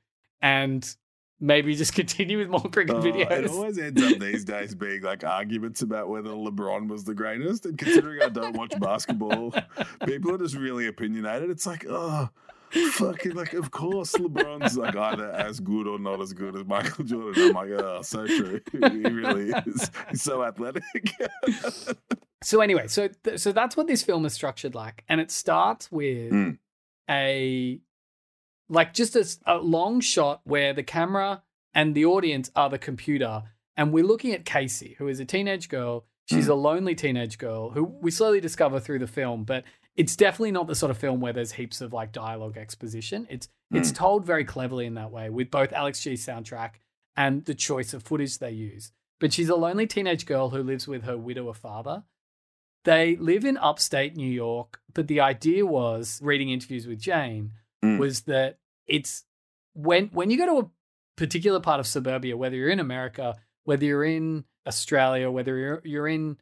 and 0.43 0.93
maybe 1.41 1.75
just 1.77 1.95
continue 2.03 2.39
with 2.39 2.49
more 2.49 2.61
cricket 2.63 2.97
Uh, 2.97 3.01
videos. 3.01 3.31
it 3.31 3.51
always 3.51 3.79
ends 3.79 4.03
up 4.03 4.19
these 4.19 4.45
days 4.45 4.75
being 4.75 5.03
like 5.03 5.25
arguments 5.25 5.83
about 5.83 6.09
whether 6.09 6.31
LeBron 6.31 6.89
was 6.89 7.05
the 7.05 7.15
greatest. 7.15 7.67
And 7.67 7.79
considering 7.79 8.23
I 8.23 8.29
don't 8.29 8.57
watch 8.57 8.73
basketball, 8.81 9.53
people 10.07 10.35
are 10.35 10.39
just 10.39 10.57
really 10.57 10.87
opinionated. 10.89 11.51
It's 11.51 11.67
like, 11.67 11.85
oh, 11.89 12.29
fucking, 12.93 13.33
like, 13.35 13.53
of 13.55 13.71
course 13.71 14.13
LeBron's 14.17 14.77
like 14.77 14.95
either 14.97 15.31
as 15.31 15.59
good 15.61 15.87
or 15.87 15.99
not 15.99 16.21
as 16.21 16.33
good 16.33 16.57
as 16.57 16.65
Michael 16.67 17.05
Jordan. 17.05 17.49
I'm 17.49 17.53
like, 17.53 17.71
oh, 17.81 18.03
so 18.03 18.27
true. 18.27 18.61
He 18.73 18.79
really 19.09 19.51
is. 19.67 19.91
He's 20.11 20.23
so 20.23 20.43
athletic. 20.45 20.85
So 22.43 22.61
anyway, 22.61 22.87
so 22.87 23.09
th- 23.25 23.39
so 23.41 23.51
that's 23.53 23.77
what 23.77 23.87
this 23.89 24.03
film 24.03 24.25
is 24.25 24.33
structured 24.33 24.75
like, 24.75 25.05
and 25.09 25.21
it 25.21 25.31
starts 25.31 25.91
with 25.91 26.31
Mm. 26.33 26.59
a 27.11 27.81
like 28.69 28.93
just 28.95 29.17
a 29.47 29.59
long 29.59 30.01
shot 30.01 30.41
where 30.45 30.73
the 30.73 30.83
camera 30.83 31.43
and 31.75 31.95
the 31.95 32.05
audience 32.05 32.51
are 32.57 32.71
the 32.71 32.79
computer, 32.79 33.45
and 33.77 33.93
we're 33.93 34.05
looking 34.05 34.33
at 34.33 34.45
Casey, 34.45 34.97
who 34.99 35.09
is 35.09 35.21
a 35.21 35.25
teenage 35.25 35.69
girl. 35.69 36.05
She's 36.27 36.47
hmm. 36.47 36.53
a 36.53 36.55
lonely 36.55 36.95
teenage 36.95 37.39
girl 37.39 37.71
who 37.71 37.85
we 37.85 38.11
slowly 38.11 38.41
discover 38.41 38.81
through 38.81 38.99
the 38.99 39.07
film, 39.07 39.45
but 39.45 39.65
it's 39.97 40.17
definitely 40.17 40.53
not 40.53 40.67
the 40.67 40.75
sort 40.75 40.91
of 40.91 40.99
film 40.99 41.21
where 41.21 41.33
there's 41.33 41.53
heaps 41.53 41.81
of 41.81 41.93
like 41.93 42.13
dialogue 42.13 42.57
exposition. 42.57 43.27
It's 43.31 43.49
it's 43.71 43.91
hmm. 43.91 43.97
told 43.97 44.27
very 44.27 44.45
cleverly 44.45 44.87
in 44.87 44.95
that 44.95 45.11
way 45.11 45.31
with 45.31 45.51
both 45.51 45.73
Alex 45.73 46.01
G's 46.01 46.25
soundtrack 46.25 46.73
and 47.17 47.45
the 47.45 47.55
choice 47.55 47.95
of 47.95 48.03
footage 48.03 48.39
they 48.39 48.53
use. 48.53 48.93
But 49.21 49.33
she's 49.33 49.49
a 49.49 49.57
lonely 49.57 49.87
teenage 49.87 50.27
girl 50.27 50.51
who 50.51 50.63
lives 50.63 50.87
with 50.87 51.03
her 51.03 51.17
widower 51.17 51.55
father. 51.55 52.05
They 52.85 53.17
live 53.17 53.45
in 53.45 53.57
upstate 53.57 54.17
New 54.17 54.31
York, 54.31 54.81
but 54.95 55.09
the 55.09 55.21
idea 55.21 55.67
was 55.67 56.21
reading 56.23 56.51
interviews 56.51 56.87
with 56.87 57.01
Jane 57.01 57.53
Mm. 57.85 57.99
was 57.99 58.23
that 58.23 58.59
it's 58.87 59.25
when 59.75 60.09
when 60.09 60.31
you 60.31 60.39
go 60.39 60.47
to 60.47 60.67
a 60.67 60.71
particular 61.17 61.61
part 61.61 61.81
of 61.81 61.87
suburbia, 61.87 62.37
whether 62.37 62.57
you're 62.57 62.71
in 62.71 62.81
America, 62.81 63.37
whether 63.65 63.85
you're 63.85 64.05
in 64.05 64.45
Australia, 64.67 65.31
whether 65.31 65.57
you're 65.57 65.83
you're 65.85 66.09
in 66.09 66.39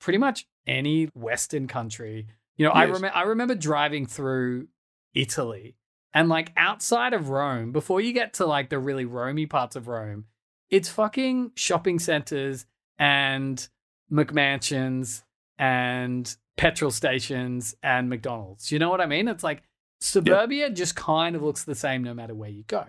pretty 0.00 0.18
much 0.18 0.46
any 0.66 1.06
Western 1.14 1.66
country, 1.66 2.26
you 2.56 2.66
know, 2.66 2.72
I 2.72 2.84
remember 2.84 3.12
I 3.14 3.22
remember 3.22 3.54
driving 3.54 4.06
through 4.06 4.68
Italy 5.14 5.76
and 6.14 6.28
like 6.28 6.52
outside 6.56 7.12
of 7.12 7.28
Rome, 7.28 7.72
before 7.72 8.00
you 8.00 8.12
get 8.12 8.34
to 8.34 8.46
like 8.46 8.70
the 8.70 8.78
really 8.78 9.04
Romey 9.04 9.46
parts 9.46 9.74
of 9.74 9.88
Rome, 9.88 10.26
it's 10.70 10.88
fucking 10.88 11.52
shopping 11.56 11.98
centers 11.98 12.66
and 12.98 13.68
McMansions 14.10 15.22
and 15.58 16.36
petrol 16.56 16.92
stations 16.92 17.74
and 17.82 18.08
McDonald's. 18.08 18.70
You 18.70 18.78
know 18.78 18.90
what 18.90 19.00
I 19.00 19.06
mean? 19.06 19.26
It's 19.26 19.42
like 19.42 19.62
suburbia 20.04 20.70
just 20.70 20.94
kind 20.96 21.34
of 21.36 21.42
looks 21.42 21.64
the 21.64 21.74
same 21.74 22.02
no 22.02 22.14
matter 22.14 22.34
where 22.34 22.50
you 22.50 22.64
go. 22.64 22.84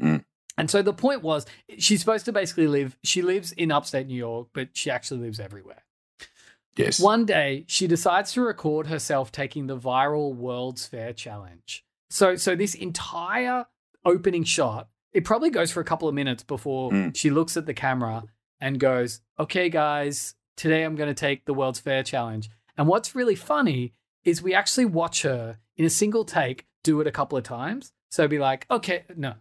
Mm. 0.00 0.24
And 0.56 0.70
so 0.70 0.82
the 0.82 0.92
point 0.92 1.22
was, 1.22 1.46
she's 1.78 2.00
supposed 2.00 2.24
to 2.26 2.32
basically 2.32 2.66
live, 2.66 2.96
she 3.02 3.22
lives 3.22 3.52
in 3.52 3.70
upstate 3.72 4.06
New 4.06 4.14
York, 4.16 4.48
but 4.52 4.68
she 4.74 4.90
actually 4.90 5.20
lives 5.20 5.40
everywhere. 5.40 5.84
yes. 6.76 7.00
One 7.00 7.24
day, 7.24 7.64
she 7.66 7.86
decides 7.86 8.32
to 8.32 8.42
record 8.42 8.86
herself 8.86 9.32
taking 9.32 9.66
the 9.66 9.76
viral 9.78 10.34
World's 10.34 10.86
Fair 10.86 11.12
challenge. 11.12 11.84
So, 12.10 12.36
so 12.36 12.54
this 12.56 12.74
entire 12.74 13.66
opening 14.04 14.44
shot, 14.44 14.88
it 15.12 15.24
probably 15.24 15.50
goes 15.50 15.70
for 15.70 15.80
a 15.80 15.84
couple 15.84 16.08
of 16.08 16.14
minutes 16.14 16.42
before 16.42 16.90
Mm. 16.90 17.16
she 17.16 17.30
looks 17.30 17.56
at 17.56 17.66
the 17.66 17.74
camera 17.74 18.24
and 18.60 18.78
goes, 18.78 19.20
"Okay, 19.38 19.68
guys, 19.70 20.34
today 20.56 20.82
I'm 20.84 20.94
going 20.96 21.08
to 21.08 21.14
take 21.18 21.44
the 21.46 21.54
World's 21.54 21.80
Fair 21.80 22.02
challenge." 22.02 22.50
And 22.76 22.86
what's 22.86 23.14
really 23.14 23.34
funny 23.34 23.94
is 24.24 24.42
we 24.42 24.54
actually 24.54 24.84
watch 24.86 25.22
her 25.22 25.58
in 25.76 25.84
a 25.84 25.90
single 25.90 26.24
take 26.24 26.66
do 26.82 27.00
it 27.00 27.06
a 27.06 27.12
couple 27.12 27.36
of 27.38 27.44
times. 27.44 27.92
So 28.10 28.26
be 28.28 28.38
like, 28.38 28.66
"Okay, 28.70 29.04
no, 29.16 29.34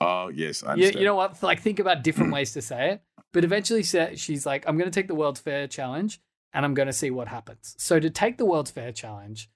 Oh, 0.00 0.28
yes. 0.28 0.62
I 0.64 0.66
you, 0.66 0.72
understand. 0.72 0.98
you 1.00 1.04
know 1.04 1.14
what? 1.14 1.42
Like, 1.42 1.60
think 1.60 1.78
about 1.78 2.02
different 2.02 2.32
ways 2.36 2.52
to 2.54 2.62
say 2.62 2.90
it. 2.92 3.02
But 3.32 3.44
eventually, 3.44 3.82
she's 3.82 4.44
like, 4.46 4.64
I'm 4.66 4.76
going 4.76 4.90
to 4.90 4.94
take 5.00 5.08
the 5.08 5.14
World's 5.14 5.40
Fair 5.40 5.66
challenge 5.68 6.20
and 6.52 6.64
I'm 6.64 6.74
going 6.74 6.86
to 6.86 6.92
see 6.92 7.10
what 7.10 7.28
happens. 7.28 7.74
So, 7.78 8.00
to 8.00 8.10
take 8.10 8.36
the 8.38 8.44
World's 8.44 8.70
Fair 8.72 8.90
challenge, 8.92 9.48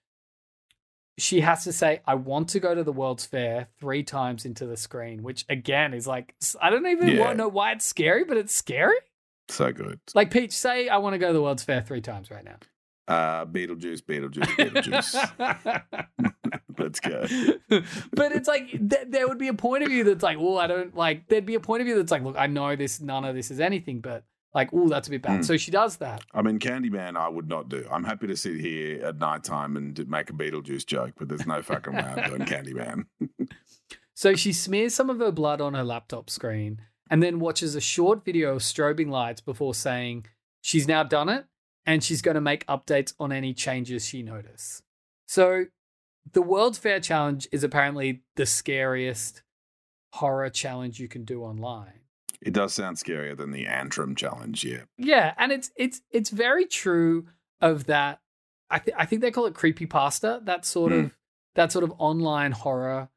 she 1.17 1.41
has 1.41 1.65
to 1.65 1.73
say, 1.73 2.01
I 2.07 2.15
want 2.15 2.49
to 2.51 2.61
go 2.61 2.75
to 2.75 2.85
the 2.85 2.93
World's 2.93 3.27
Fair 3.27 3.69
three 3.81 4.03
times 4.05 4.45
into 4.45 4.67
the 4.67 4.77
screen, 4.77 5.23
which 5.25 5.45
again 5.49 5.93
is 5.95 6.07
like, 6.07 6.35
I 6.61 6.71
don't 6.71 6.87
even 6.87 7.09
Yeah. 7.09 7.33
know 7.33 7.49
why 7.49 7.73
it's 7.73 7.85
scary, 7.85 8.25
but 8.25 8.37
it's 8.37 8.55
scary. 8.55 8.97
so 9.49 9.73
good. 9.73 9.99
Like, 10.15 10.31
Peach, 10.31 10.53
say, 10.53 10.89
I 10.89 10.99
want 10.99 11.15
to 11.15 11.19
go 11.19 11.29
to 11.29 11.33
the 11.33 11.43
World's 11.43 11.65
Fair 11.65 11.83
three 11.83 12.01
times 12.01 12.31
right 12.31 12.45
now. 12.45 12.57
Uh, 13.09 13.47
Beetlejuice, 13.47 14.03
Beetlejuice, 14.03 14.55
Beetlejuice. 14.57 16.35
Let's 16.79 17.01
go. 17.01 17.27
but 18.12 18.33
it's 18.33 18.47
like 18.47 18.71
th- 18.71 19.07
there 19.09 19.27
would 19.27 19.38
be 19.38 19.49
a 19.49 19.55
point 19.55 19.83
of 19.83 19.88
view 19.88 20.05
that's 20.05 20.23
like, 20.23 20.38
well, 20.38 20.59
I 20.59 20.66
don't 20.66 20.94
like. 20.94 21.27
There'd 21.29 21.47
be 21.47 21.55
a 21.55 21.61
point 21.61 21.81
of 21.81 21.87
view 21.87 21.97
that's 21.97 22.12
like, 22.12 22.23
look, 22.23 22.37
I 22.38 22.47
know 22.47 22.77
this. 22.77 23.01
None 23.01 23.25
of 23.25 23.35
this 23.35 23.51
is 23.51 23.61
anything, 23.61 24.01
but 24.01 24.25
like, 24.55 24.71
oh, 24.73 24.88
that's 24.88 25.09
a 25.09 25.11
bit 25.11 25.23
bad. 25.23 25.40
Mm. 25.40 25.44
So 25.44 25.57
she 25.57 25.71
does 25.71 25.97
that. 25.97 26.23
I 26.35 26.42
mean, 26.42 26.59
Candyman, 26.59 27.16
I 27.16 27.29
would 27.29 27.49
not 27.49 27.68
do. 27.68 27.87
I'm 27.90 28.05
happy 28.05 28.27
to 28.27 28.37
sit 28.37 28.61
here 28.61 29.03
at 29.05 29.18
night 29.18 29.42
time 29.42 29.77
and 29.77 30.07
make 30.09 30.31
a 30.31 30.35
Beetlejuice 30.35 30.87
joke, 30.87 31.14
but 31.18 31.29
there's 31.29 31.47
no 31.47 31.62
fucking 31.62 31.94
way 31.94 32.01
I'm 32.03 32.29
doing 32.29 32.42
Candyman. 32.47 33.07
So 34.14 34.35
she 34.35 34.53
smears 34.53 34.94
some 34.94 35.11
of 35.11 35.18
her 35.18 35.33
blood 35.33 35.61
on 35.61 35.75
her 35.75 35.85
laptop 35.85 36.29
screen 36.29 36.83
and 37.11 37.23
then 37.23 37.40
watches 37.40 37.75
a 37.75 37.81
short 37.81 38.25
video 38.25 38.57
of 38.57 38.62
strobing 38.62 39.09
lights 39.09 39.40
before 39.40 39.75
saying 39.75 40.27
she's 40.61 40.88
now 40.88 41.03
done 41.03 41.29
it 41.29 41.47
and 41.88 42.05
she's 42.05 42.22
going 42.22 42.35
to 42.37 42.40
make 42.40 42.64
updates 42.66 43.14
on 43.18 43.33
any 43.33 43.53
changes 43.55 44.07
she 44.07 44.22
noticed. 44.22 44.83
So 45.27 45.64
the 46.33 46.42
World's 46.42 46.79
Fair 46.79 47.01
Challenge 47.01 47.48
is 47.51 47.64
apparently 47.64 48.22
the 48.37 48.44
scariest 48.46 49.42
horror 50.12 50.51
challenge 50.51 51.01
you 51.01 51.09
can 51.09 51.24
do 51.24 51.42
online. 51.42 52.01
It 52.40 52.53
does 52.53 52.72
sound 52.74 52.98
scarier 52.98 53.37
than 53.37 53.51
the 53.51 53.66
Antrim 53.66 54.14
challenge, 54.14 54.64
yeah. 54.64 54.83
Yeah, 54.96 55.35
and 55.38 55.51
it's 55.51 55.70
it's 55.77 56.01
it's 56.11 56.31
very 56.31 56.66
true 56.66 57.27
of 57.61 57.87
that. 57.87 58.20
I 58.70 58.79
th- 58.79 58.96
I 58.98 59.07
think 59.07 59.22
they 59.22 59.31
call 59.33 59.46
it 59.46 59.55
creepy 59.55 59.87
pasta. 59.87 60.40
That 60.44 60.64
sort 60.64 60.92
Hmm. 60.92 60.98
of 60.98 61.16
that 61.57 61.72
sort 61.72 61.83
of 61.85 61.92
online 61.98 62.53
horror 62.53 63.09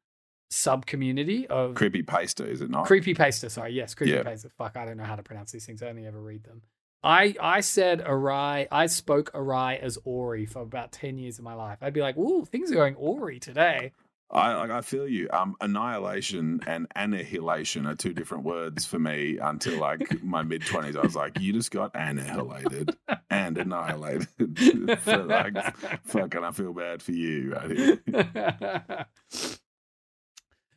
sub 0.50 0.86
community 0.86 1.46
of 1.46 1.74
Creepy 1.74 2.02
pasta, 2.02 2.44
is 2.46 2.60
it 2.60 2.68
not? 2.70 2.84
creepy 2.86 3.14
pasta. 3.14 3.48
Sorry, 3.48 3.72
yes, 3.72 3.94
creepy 3.94 4.12
Yeah. 4.12 4.22
pasta. 4.24 4.48
Fuck, 4.50 4.76
I 4.76 4.84
don't 4.84 4.96
know 4.96 5.04
how 5.04 5.16
to 5.16 5.22
pronounce 5.22 5.52
these 5.52 5.64
things. 5.64 5.82
I 5.82 5.88
only 5.88 6.04
ever 6.06 6.20
read 6.20 6.42
them. 6.44 6.62
I 7.04 7.34
I 7.40 7.60
said 7.60 8.02
awry. 8.04 8.68
I 8.70 8.86
spoke 8.86 9.30
awry 9.34 9.76
as 9.76 9.98
Ori 10.04 10.46
for 10.46 10.62
about 10.62 10.92
ten 10.92 11.18
years 11.18 11.38
of 11.38 11.44
my 11.44 11.54
life. 11.54 11.78
I'd 11.80 11.92
be 11.94 12.00
like, 12.00 12.16
"Ooh, 12.16 12.44
things 12.44 12.70
are 12.70 12.74
going 12.76 12.94
Ori 12.96 13.38
today." 13.40 13.92
I 14.30 14.54
like, 14.54 14.70
I 14.70 14.80
feel 14.80 15.06
you. 15.06 15.28
Um, 15.30 15.56
annihilation 15.60 16.60
and 16.66 16.86
annihilation 16.96 17.86
are 17.86 17.94
two 17.94 18.14
different 18.14 18.44
words 18.44 18.86
for 18.86 18.98
me 18.98 19.36
until 19.36 19.76
like 19.78 20.22
my 20.22 20.42
mid 20.42 20.64
twenties. 20.64 20.96
I 20.96 21.02
was 21.02 21.14
like, 21.14 21.38
you 21.38 21.52
just 21.52 21.70
got 21.70 21.90
annihilated 21.94 22.96
and 23.28 23.58
annihilated. 23.58 24.58
for 25.00 25.18
like, 25.24 25.76
fucking, 26.06 26.44
I 26.44 26.50
feel 26.52 26.72
bad 26.72 27.02
for 27.02 27.12
you 27.12 27.54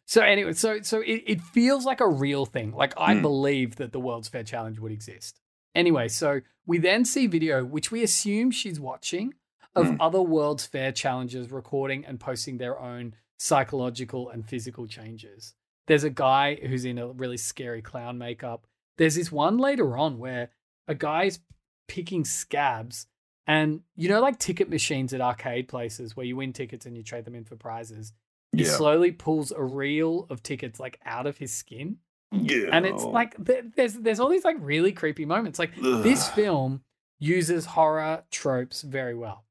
so 0.06 0.22
anyway, 0.22 0.52
so 0.54 0.82
so 0.82 1.00
it, 1.00 1.24
it 1.26 1.42
feels 1.42 1.86
like 1.86 2.02
a 2.02 2.10
real 2.10 2.46
thing. 2.46 2.72
Like 2.72 2.94
I 2.98 3.14
Mm. 3.16 3.22
believe 3.22 3.78
that 3.78 3.92
the 3.94 4.00
World's 4.02 4.28
Fair 4.28 4.44
Challenge 4.44 4.80
would 4.80 4.92
exist. 4.92 5.40
Anyway, 5.76 6.08
so 6.08 6.42
we 6.66 6.78
then 6.80 7.06
see 7.06 7.28
video, 7.28 7.64
which 7.64 7.92
we 7.92 8.02
assume 8.02 8.50
she's 8.50 8.80
watching, 8.80 9.34
of 9.76 9.88
Mm. 9.88 9.98
other 10.00 10.22
World's 10.22 10.66
Fair 10.66 10.92
challenges 10.94 11.52
recording 11.52 12.06
and 12.06 12.20
posting 12.20 12.58
their 12.58 12.80
own 12.80 13.14
psychological 13.38 14.30
and 14.30 14.48
physical 14.48 14.88
changes. 14.88 15.54
There's 15.88 16.04
a 16.04 16.10
guy 16.10 16.56
who's 16.56 16.86
in 16.86 16.98
a 16.98 17.08
really 17.10 17.38
scary 17.38 17.82
clown 17.82 18.18
makeup. 18.18 18.66
There's 18.98 19.16
this 19.16 19.32
one 19.32 19.58
later 19.58 19.98
on 19.98 20.18
where 20.18 20.50
a 20.88 20.96
guy's 20.96 21.40
picking 21.88 22.26
scabs 22.26 23.06
and 23.48 23.82
you 23.96 24.10
know 24.10 24.20
like 24.22 24.40
ticket 24.40 24.70
machines 24.70 25.14
at 25.14 25.22
arcade 25.22 25.68
places 25.68 26.16
where 26.16 26.26
you 26.26 26.36
win 26.36 26.52
tickets 26.52 26.86
and 26.88 26.98
you 26.98 27.04
trade 27.04 27.26
them 27.26 27.36
in 27.36 27.44
for 27.46 27.56
prizes 27.56 28.12
he 28.52 28.64
Yeah. 28.64 28.72
slowly 28.72 29.12
pulls 29.12 29.52
a 29.52 29.62
reel 29.64 30.26
of 30.32 30.42
tickets 30.42 30.80
like 30.80 31.00
out 31.06 31.28
of 31.28 31.38
his 31.38 31.54
skin 31.54 31.98
yeah. 32.32 32.68
and 32.72 32.86
it's 32.86 33.04
like 33.04 33.36
there's 33.38 33.94
there's 33.94 34.20
all 34.20 34.30
these 34.30 34.44
like 34.46 34.58
really 34.60 34.92
creepy 34.92 35.26
moments 35.26 35.60
like 35.60 35.72
this 35.76 36.28
film 36.30 36.82
uses 37.20 37.66
horror 37.66 38.24
tropes 38.32 38.82
very 38.82 39.16
well 39.16 39.46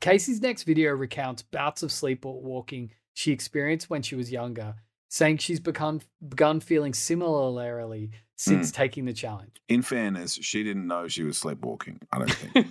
casey's 0.00 0.40
next 0.40 0.62
video 0.64 0.92
recounts 0.92 1.42
bouts 1.42 1.82
of 1.82 1.90
sleepwalking 1.92 2.90
she 3.14 3.32
experienced 3.32 3.90
when 3.90 4.02
she 4.02 4.14
was 4.16 4.30
younger 4.32 4.74
saying 5.08 5.36
she's 5.38 5.60
begun 5.60 6.00
begun 6.28 6.60
feeling 6.60 6.92
similarly 6.94 8.10
since 8.36 8.70
Hmm. 8.70 8.74
taking 8.74 9.04
the 9.04 9.12
challenge 9.12 9.60
In 9.68 9.82
fairness, 9.82 10.34
she 10.40 10.64
didn't 10.64 10.88
know 10.88 11.06
she 11.06 11.22
was 11.22 11.38
sleepwalking. 11.38 12.00
I 12.12 12.18
don't 12.18 12.32
think. 12.32 12.66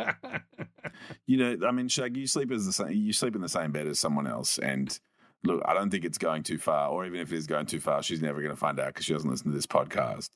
you 1.26 1.36
know, 1.36 1.66
I 1.66 1.70
mean, 1.70 1.88
Shag, 1.88 2.16
you 2.16 2.26
sleep 2.26 2.50
as 2.50 2.66
the 2.66 2.72
same. 2.72 2.90
You 2.90 3.12
sleep 3.12 3.34
in 3.36 3.40
the 3.40 3.48
same 3.48 3.70
bed 3.72 3.86
as 3.86 3.98
someone 4.00 4.26
else, 4.26 4.58
and 4.58 4.98
look, 5.44 5.62
I 5.64 5.74
don't 5.74 5.90
think 5.90 6.04
it's 6.04 6.18
going 6.18 6.42
too 6.42 6.58
far. 6.58 6.88
Or 6.88 7.06
even 7.06 7.20
if 7.20 7.32
it 7.32 7.36
is 7.36 7.46
going 7.46 7.66
too 7.66 7.80
far, 7.80 8.02
she's 8.02 8.22
never 8.22 8.40
going 8.40 8.54
to 8.54 8.60
find 8.60 8.78
out 8.78 8.88
because 8.88 9.06
she 9.06 9.12
doesn't 9.12 9.30
listen 9.30 9.50
to 9.50 9.56
this 9.56 9.66
podcast. 9.66 10.30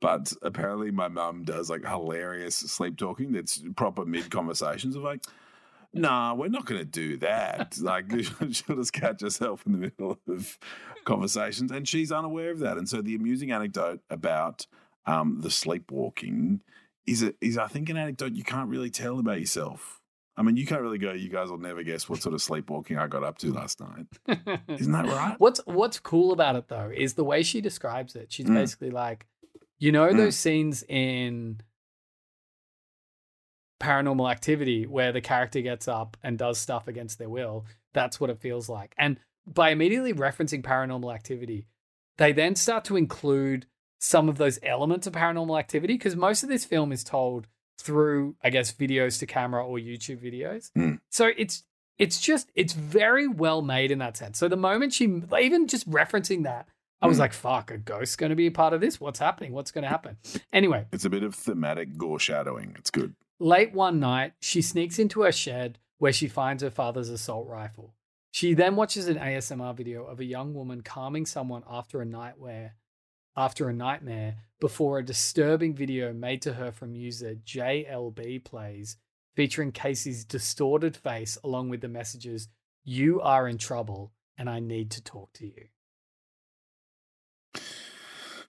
But 0.00 0.32
apparently, 0.42 0.90
my 0.90 1.08
mum 1.08 1.44
does 1.44 1.70
like 1.70 1.86
hilarious 1.86 2.56
sleep 2.56 2.96
talking. 2.96 3.32
That's 3.32 3.62
proper 3.76 4.04
mid 4.04 4.30
conversations 4.30 4.96
of 4.96 5.02
like, 5.02 5.24
"Nah, 5.92 6.34
we're 6.34 6.48
not 6.48 6.66
going 6.66 6.80
to 6.80 6.84
do 6.84 7.16
that." 7.18 7.78
like 7.80 8.10
she'll 8.50 8.76
just 8.76 8.92
catch 8.92 9.22
herself 9.22 9.64
in 9.66 9.72
the 9.72 9.78
middle 9.78 10.18
of 10.28 10.58
conversations, 11.04 11.70
and 11.70 11.88
she's 11.88 12.12
unaware 12.12 12.50
of 12.50 12.58
that. 12.58 12.76
And 12.76 12.88
so 12.88 13.00
the 13.00 13.14
amusing 13.14 13.50
anecdote 13.50 14.00
about 14.10 14.66
um, 15.06 15.40
the 15.40 15.50
sleepwalking 15.50 16.60
is 17.06 17.22
a, 17.22 17.34
is 17.40 17.56
I 17.56 17.68
think 17.68 17.88
an 17.88 17.96
anecdote 17.96 18.34
you 18.34 18.44
can't 18.44 18.68
really 18.68 18.90
tell 18.90 19.18
about 19.18 19.40
yourself. 19.40 20.00
I 20.36 20.42
mean, 20.42 20.56
you 20.56 20.66
can't 20.66 20.82
really 20.82 20.98
go. 20.98 21.12
You 21.12 21.28
guys 21.28 21.48
will 21.48 21.58
never 21.58 21.82
guess 21.84 22.08
what 22.08 22.20
sort 22.20 22.34
of 22.34 22.42
sleepwalking 22.42 22.98
I 22.98 23.06
got 23.06 23.22
up 23.22 23.38
to 23.38 23.52
last 23.52 23.80
night. 23.80 24.06
Isn't 24.68 24.92
that 24.92 25.06
right? 25.06 25.36
What's 25.38 25.60
what's 25.66 26.00
cool 26.00 26.32
about 26.32 26.56
it 26.56 26.66
though 26.68 26.90
is 26.94 27.14
the 27.14 27.22
way 27.24 27.42
she 27.44 27.60
describes 27.60 28.16
it. 28.16 28.32
She's 28.32 28.46
Mm. 28.46 28.54
basically 28.54 28.90
like, 28.90 29.26
you 29.78 29.92
know, 29.92 30.08
Mm. 30.08 30.16
those 30.16 30.36
scenes 30.36 30.82
in 30.88 31.60
Paranormal 33.80 34.30
Activity 34.30 34.86
where 34.86 35.12
the 35.12 35.20
character 35.20 35.60
gets 35.60 35.88
up 35.88 36.16
and 36.22 36.38
does 36.38 36.58
stuff 36.58 36.88
against 36.88 37.18
their 37.18 37.28
will. 37.28 37.66
That's 37.92 38.18
what 38.20 38.30
it 38.30 38.40
feels 38.40 38.68
like. 38.68 38.94
And 38.98 39.18
by 39.46 39.70
immediately 39.70 40.12
referencing 40.14 40.62
Paranormal 40.62 41.14
Activity, 41.14 41.66
they 42.16 42.32
then 42.32 42.54
start 42.56 42.84
to 42.86 42.96
include 42.96 43.66
some 43.98 44.28
of 44.28 44.38
those 44.38 44.58
elements 44.62 45.06
of 45.06 45.12
Paranormal 45.12 45.58
Activity 45.58 45.94
because 45.94 46.16
most 46.16 46.42
of 46.42 46.48
this 46.48 46.64
film 46.64 46.92
is 46.92 47.04
told 47.04 47.46
through, 47.78 48.36
I 48.42 48.50
guess, 48.50 48.72
videos 48.72 49.18
to 49.20 49.26
camera 49.26 49.64
or 49.66 49.78
YouTube 49.78 50.18
videos. 50.24 50.70
Mm. 50.76 51.00
So 51.10 51.30
it's 51.36 51.64
it's 51.98 52.20
just 52.20 52.50
it's 52.54 52.72
very 52.72 53.28
well 53.28 53.62
made 53.62 53.90
in 53.90 53.98
that 53.98 54.16
sense. 54.16 54.38
So 54.38 54.48
the 54.48 54.56
moment 54.56 54.92
she 54.92 55.04
even 55.40 55.66
just 55.66 55.88
referencing 55.88 56.42
that, 56.44 56.68
I 57.00 57.06
was 57.06 57.16
Mm. 57.18 57.20
like, 57.20 57.32
"Fuck, 57.32 57.70
a 57.70 57.78
ghost's 57.78 58.16
going 58.16 58.30
to 58.30 58.36
be 58.36 58.46
a 58.46 58.50
part 58.50 58.72
of 58.72 58.80
this. 58.80 59.00
What's 59.00 59.18
happening? 59.18 59.52
What's 59.52 59.70
going 59.70 59.82
to 59.82 59.88
happen?" 59.88 60.16
Anyway, 60.52 60.86
It's 60.92 61.04
a 61.04 61.10
bit 61.10 61.22
of 61.22 61.34
thematic 61.34 61.96
gore 61.96 62.18
shadowing. 62.18 62.74
It's 62.78 62.90
good. 62.90 63.14
late 63.40 63.72
one 63.72 63.98
night, 64.00 64.32
she 64.40 64.62
sneaks 64.62 64.98
into 64.98 65.22
her 65.22 65.32
shed 65.32 65.78
where 65.98 66.12
she 66.12 66.28
finds 66.28 66.62
her 66.62 66.70
father's 66.70 67.08
assault 67.10 67.46
rifle. 67.48 67.94
She 68.30 68.54
then 68.54 68.74
watches 68.74 69.06
an 69.08 69.16
ASMR 69.18 69.74
video 69.74 70.04
of 70.06 70.18
a 70.18 70.24
young 70.24 70.54
woman 70.54 70.80
calming 70.82 71.26
someone 71.26 71.62
after 71.68 72.00
a 72.00 72.04
nightmare, 72.04 72.74
after 73.36 73.68
a 73.68 73.72
nightmare, 73.72 74.36
before 74.64 74.98
a 74.98 75.04
disturbing 75.04 75.74
video 75.74 76.10
made 76.10 76.40
to 76.40 76.54
her 76.54 76.72
from 76.72 76.94
user 76.94 77.34
JLB 77.34 78.42
plays, 78.44 78.96
featuring 79.36 79.70
Casey's 79.70 80.24
distorted 80.24 80.96
face 80.96 81.36
along 81.44 81.68
with 81.68 81.82
the 81.82 81.88
messages, 81.88 82.48
"You 82.82 83.20
are 83.20 83.46
in 83.46 83.58
trouble 83.58 84.14
and 84.38 84.48
I 84.48 84.60
need 84.60 84.90
to 84.92 85.02
talk 85.02 85.34
to 85.34 85.46
you." 85.46 85.66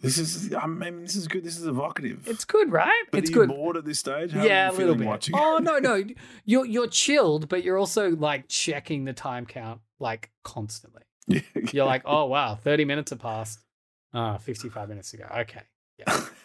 This 0.01 0.19
is, 0.19 0.53
I 0.53 0.67
mean, 0.67 1.03
this 1.03 1.15
is 1.15 1.29
good. 1.29 1.45
This 1.45 1.57
is 1.57 1.65
evocative. 1.65 2.27
It's 2.27 2.45
good, 2.45 2.73
right? 2.73 3.05
but 3.13 3.21
it's 3.21 3.31
good. 3.31 3.49
bored 3.49 3.77
at 3.77 3.85
this 3.85 4.01
stage? 4.01 4.33
How 4.33 4.45
yeah, 4.45 4.69
a 4.69 4.73
little 4.73 4.97
bit. 4.97 5.07
watching? 5.07 5.37
Oh 5.37 5.59
no, 5.63 5.79
no, 5.79 6.03
you're 6.45 6.67
you're 6.67 6.89
chilled, 6.89 7.49
but 7.49 7.63
you're 7.63 7.79
also 7.79 8.11
like 8.11 8.49
checking 8.49 9.05
the 9.05 9.13
time 9.13 9.47
count 9.47 9.81
like 10.01 10.33
constantly. 10.43 11.03
You're 11.73 11.87
like, 11.87 12.03
oh 12.05 12.25
wow, 12.25 12.57
thirty 12.57 12.85
minutes 12.85 13.11
have 13.11 13.21
passed. 13.21 13.61
Ah, 14.15 14.37
55 14.39 14.89
minutes 14.89 15.15
ago. 15.15 15.25
Okay, 15.39 15.63
yeah. 15.99 16.25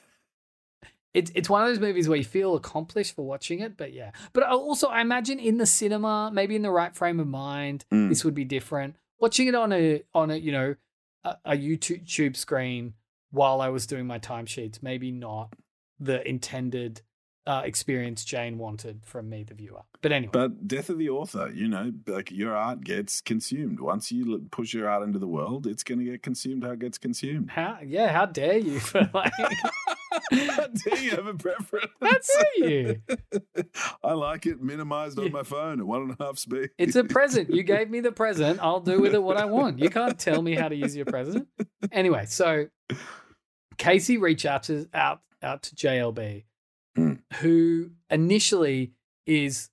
It's 1.13 1.31
it's 1.33 1.49
one 1.49 1.63
of 1.63 1.67
those 1.69 1.79
movies 1.79 2.07
where 2.07 2.17
you 2.17 2.23
feel 2.23 2.53
accomplished 2.55 3.15
for 3.15 3.25
watching 3.25 3.59
it, 3.61 3.75
but 3.75 3.91
yeah. 3.91 4.11
But 4.33 4.43
also, 4.43 4.87
I 4.87 5.01
imagine 5.01 5.39
in 5.39 5.57
the 5.57 5.65
cinema, 5.65 6.29
maybe 6.31 6.55
in 6.55 6.61
the 6.61 6.69
right 6.69 6.95
frame 6.95 7.19
of 7.19 7.25
mind, 7.27 7.85
Mm. 7.91 8.09
this 8.09 8.23
would 8.23 8.35
be 8.35 8.43
different. 8.43 8.97
Watching 9.19 9.47
it 9.47 9.55
on 9.55 9.73
a 9.73 10.03
on 10.13 10.29
a 10.29 10.35
you 10.35 10.51
know 10.51 10.75
a, 11.23 11.37
a 11.45 11.51
YouTube 11.53 12.35
screen 12.35 12.93
while 13.31 13.61
I 13.61 13.69
was 13.69 13.87
doing 13.87 14.05
my 14.05 14.19
timesheets, 14.19 14.83
maybe 14.83 15.11
not 15.11 15.53
the 15.99 16.27
intended 16.27 17.01
uh, 17.47 17.61
experience 17.65 18.23
Jane 18.25 18.57
wanted 18.59 18.99
from 19.05 19.29
me, 19.29 19.43
the 19.43 19.53
viewer. 19.55 19.81
But 20.01 20.11
anyway, 20.11 20.31
But 20.33 20.67
death 20.67 20.89
of 20.89 20.99
the 20.99 21.09
author, 21.09 21.49
you 21.51 21.67
know, 21.67 21.91
like 22.05 22.29
your 22.31 22.53
art 22.55 22.81
gets 22.83 23.21
consumed. 23.21 23.79
Once 23.79 24.11
you 24.11 24.47
push 24.51 24.73
your 24.73 24.87
art 24.89 25.01
into 25.03 25.17
the 25.17 25.27
world, 25.27 25.65
it's 25.65 25.83
going 25.83 25.99
to 25.99 26.05
get 26.05 26.21
consumed 26.21 26.63
how 26.63 26.71
it 26.71 26.79
gets 26.79 26.97
consumed. 26.97 27.49
how 27.49 27.79
yeah, 27.83 28.11
how 28.11 28.25
dare 28.27 28.57
you 28.57 28.79
for 28.79 29.09
like 29.13 29.31
How 30.31 30.67
dare 30.67 30.99
you 30.99 31.11
have 31.11 31.27
a 31.27 31.33
preference? 31.33 31.91
how 32.01 32.11
dare 32.59 32.69
you? 32.69 33.01
I 34.03 34.13
like 34.13 34.45
it 34.45 34.61
minimized 34.61 35.17
Yeah. 35.17 35.25
on 35.25 35.31
my 35.31 35.43
phone 35.43 35.79
at 35.79 35.87
one 35.87 36.01
and 36.03 36.15
a 36.19 36.23
half 36.23 36.37
speed. 36.37 36.69
It's 36.77 36.95
a 36.95 37.03
present. 37.03 37.49
You 37.49 37.63
gave 37.63 37.89
me 37.89 38.01
the 38.01 38.11
present. 38.23 38.59
I'll 38.61 38.79
do 38.81 38.99
with 38.99 39.13
it 39.13 39.23
what 39.23 39.37
I 39.37 39.45
want. 39.45 39.79
You 39.79 39.89
can't 39.89 40.19
tell 40.19 40.41
me 40.41 40.55
how 40.55 40.67
to 40.67 40.75
use 40.75 40.95
your 40.95 41.05
present. 41.05 41.47
Anyway, 41.91 42.25
so 42.27 42.67
Casey 43.77 44.17
reached 44.17 44.45
out 44.45 44.63
to 44.63 44.87
out 44.93 45.21
out 45.43 45.63
to 45.63 45.75
JLB, 45.75 46.45
Hmm. 46.97 47.13
who 47.41 47.91
initially 48.09 48.93
is 49.27 49.69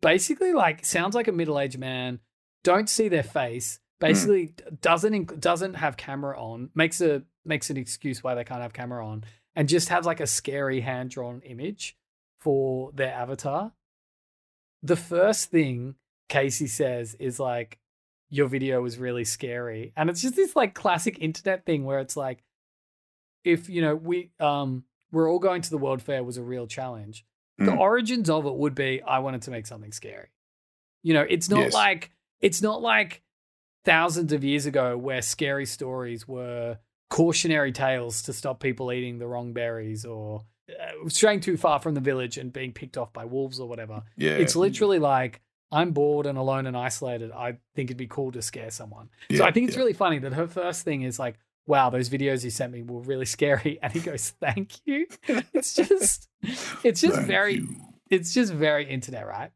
basically 0.00 0.52
like 0.52 0.84
sounds 0.84 1.16
like 1.16 1.26
a 1.26 1.32
middle-aged 1.32 1.76
man. 1.76 2.20
Don't 2.62 2.88
see 2.88 3.08
their 3.08 3.24
face. 3.24 3.80
Basically 3.98 4.54
doesn't 4.80 5.12
inc- 5.12 5.40
doesn't 5.40 5.74
have 5.74 5.96
camera 5.96 6.40
on. 6.40 6.70
Makes 6.76 7.00
a 7.00 7.24
makes 7.44 7.68
an 7.68 7.76
excuse 7.76 8.22
why 8.22 8.36
they 8.36 8.44
can't 8.44 8.62
have 8.62 8.72
camera 8.72 9.04
on, 9.04 9.24
and 9.56 9.68
just 9.68 9.88
has 9.88 10.06
like 10.06 10.20
a 10.20 10.26
scary 10.26 10.80
hand 10.80 11.10
drawn 11.10 11.40
image 11.44 11.96
for 12.40 12.92
their 12.92 13.12
avatar. 13.12 13.72
The 14.84 14.96
first 14.96 15.50
thing 15.50 15.96
Casey 16.28 16.68
says 16.68 17.14
is 17.14 17.40
like, 17.40 17.80
"Your 18.30 18.46
video 18.46 18.82
was 18.82 18.98
really 18.98 19.24
scary," 19.24 19.92
and 19.96 20.08
it's 20.08 20.22
just 20.22 20.36
this 20.36 20.54
like 20.54 20.74
classic 20.74 21.18
internet 21.20 21.66
thing 21.66 21.84
where 21.84 21.98
it's 21.98 22.16
like, 22.16 22.44
if 23.42 23.68
you 23.68 23.82
know 23.82 23.96
we 23.96 24.30
um 24.38 24.84
we're 25.12 25.30
all 25.30 25.38
going 25.38 25.62
to 25.62 25.70
the 25.70 25.78
World 25.78 26.02
Fair 26.02 26.24
was 26.24 26.36
a 26.38 26.42
real 26.42 26.66
challenge. 26.66 27.24
The 27.58 27.66
Mm. 27.66 27.78
origins 27.78 28.28
of 28.30 28.46
it 28.46 28.54
would 28.54 28.74
be 28.74 29.00
I 29.02 29.18
wanted 29.20 29.42
to 29.42 29.50
make 29.50 29.66
something 29.66 29.92
scary. 29.92 30.28
You 31.02 31.14
know, 31.14 31.22
it's 31.28 31.48
not 31.48 31.60
Yes. 31.60 31.72
like 31.74 32.10
it's 32.40 32.60
not 32.62 32.82
like 32.82 33.22
thousands 33.84 34.32
of 34.32 34.42
years 34.44 34.66
ago 34.66 34.96
where 34.96 35.22
scary 35.22 35.66
stories 35.66 36.26
were 36.26 36.78
cautionary 37.10 37.72
tales 37.72 38.22
to 38.22 38.32
stop 38.32 38.60
people 38.60 38.90
eating 38.92 39.18
the 39.18 39.26
wrong 39.26 39.52
berries 39.52 40.04
or 40.04 40.42
uh, 40.70 41.08
straying 41.08 41.40
too 41.40 41.56
far 41.56 41.78
from 41.80 41.94
the 41.94 42.00
village 42.00 42.38
and 42.38 42.52
being 42.52 42.72
picked 42.72 42.96
off 42.96 43.12
by 43.12 43.24
wolves 43.24 43.60
or 43.60 43.68
whatever. 43.68 44.02
Yeah. 44.16 44.32
It's 44.32 44.56
literally 44.56 44.98
like 44.98 45.40
I'm 45.70 45.92
bored 45.92 46.26
and 46.26 46.38
alone 46.38 46.66
and 46.66 46.76
isolated. 46.76 47.32
I 47.32 47.58
think 47.74 47.88
it'd 47.90 47.96
be 47.96 48.06
cool 48.06 48.32
to 48.32 48.42
scare 48.42 48.70
someone. 48.70 49.08
so 49.34 49.44
I 49.44 49.50
think 49.50 49.68
it's 49.68 49.76
yeah. 49.76 49.80
really 49.82 49.92
funny 49.94 50.18
that 50.20 50.32
her 50.34 50.46
first 50.46 50.84
thing 50.84 51.02
is 51.02 51.18
like, 51.18 51.38
"Wow, 51.66 51.90
those 51.90 52.08
videos 52.10 52.44
you 52.44 52.50
sent 52.50 52.72
me 52.72 52.82
were 52.82 53.00
really 53.00 53.24
scary," 53.24 53.78
and 53.82 53.92
he 53.92 54.00
goes, 54.00 54.30
"Thank 54.30 54.72
you." 54.84 55.06
It's 55.28 55.74
just, 55.74 56.28
it's 56.84 57.00
just 57.00 57.16
Thank 57.16 57.26
very 57.26 57.54
you. 57.56 57.76
it's 58.10 58.34
just 58.34 58.52
very 58.52 58.88
internet, 58.88 59.26
right? 59.26 59.50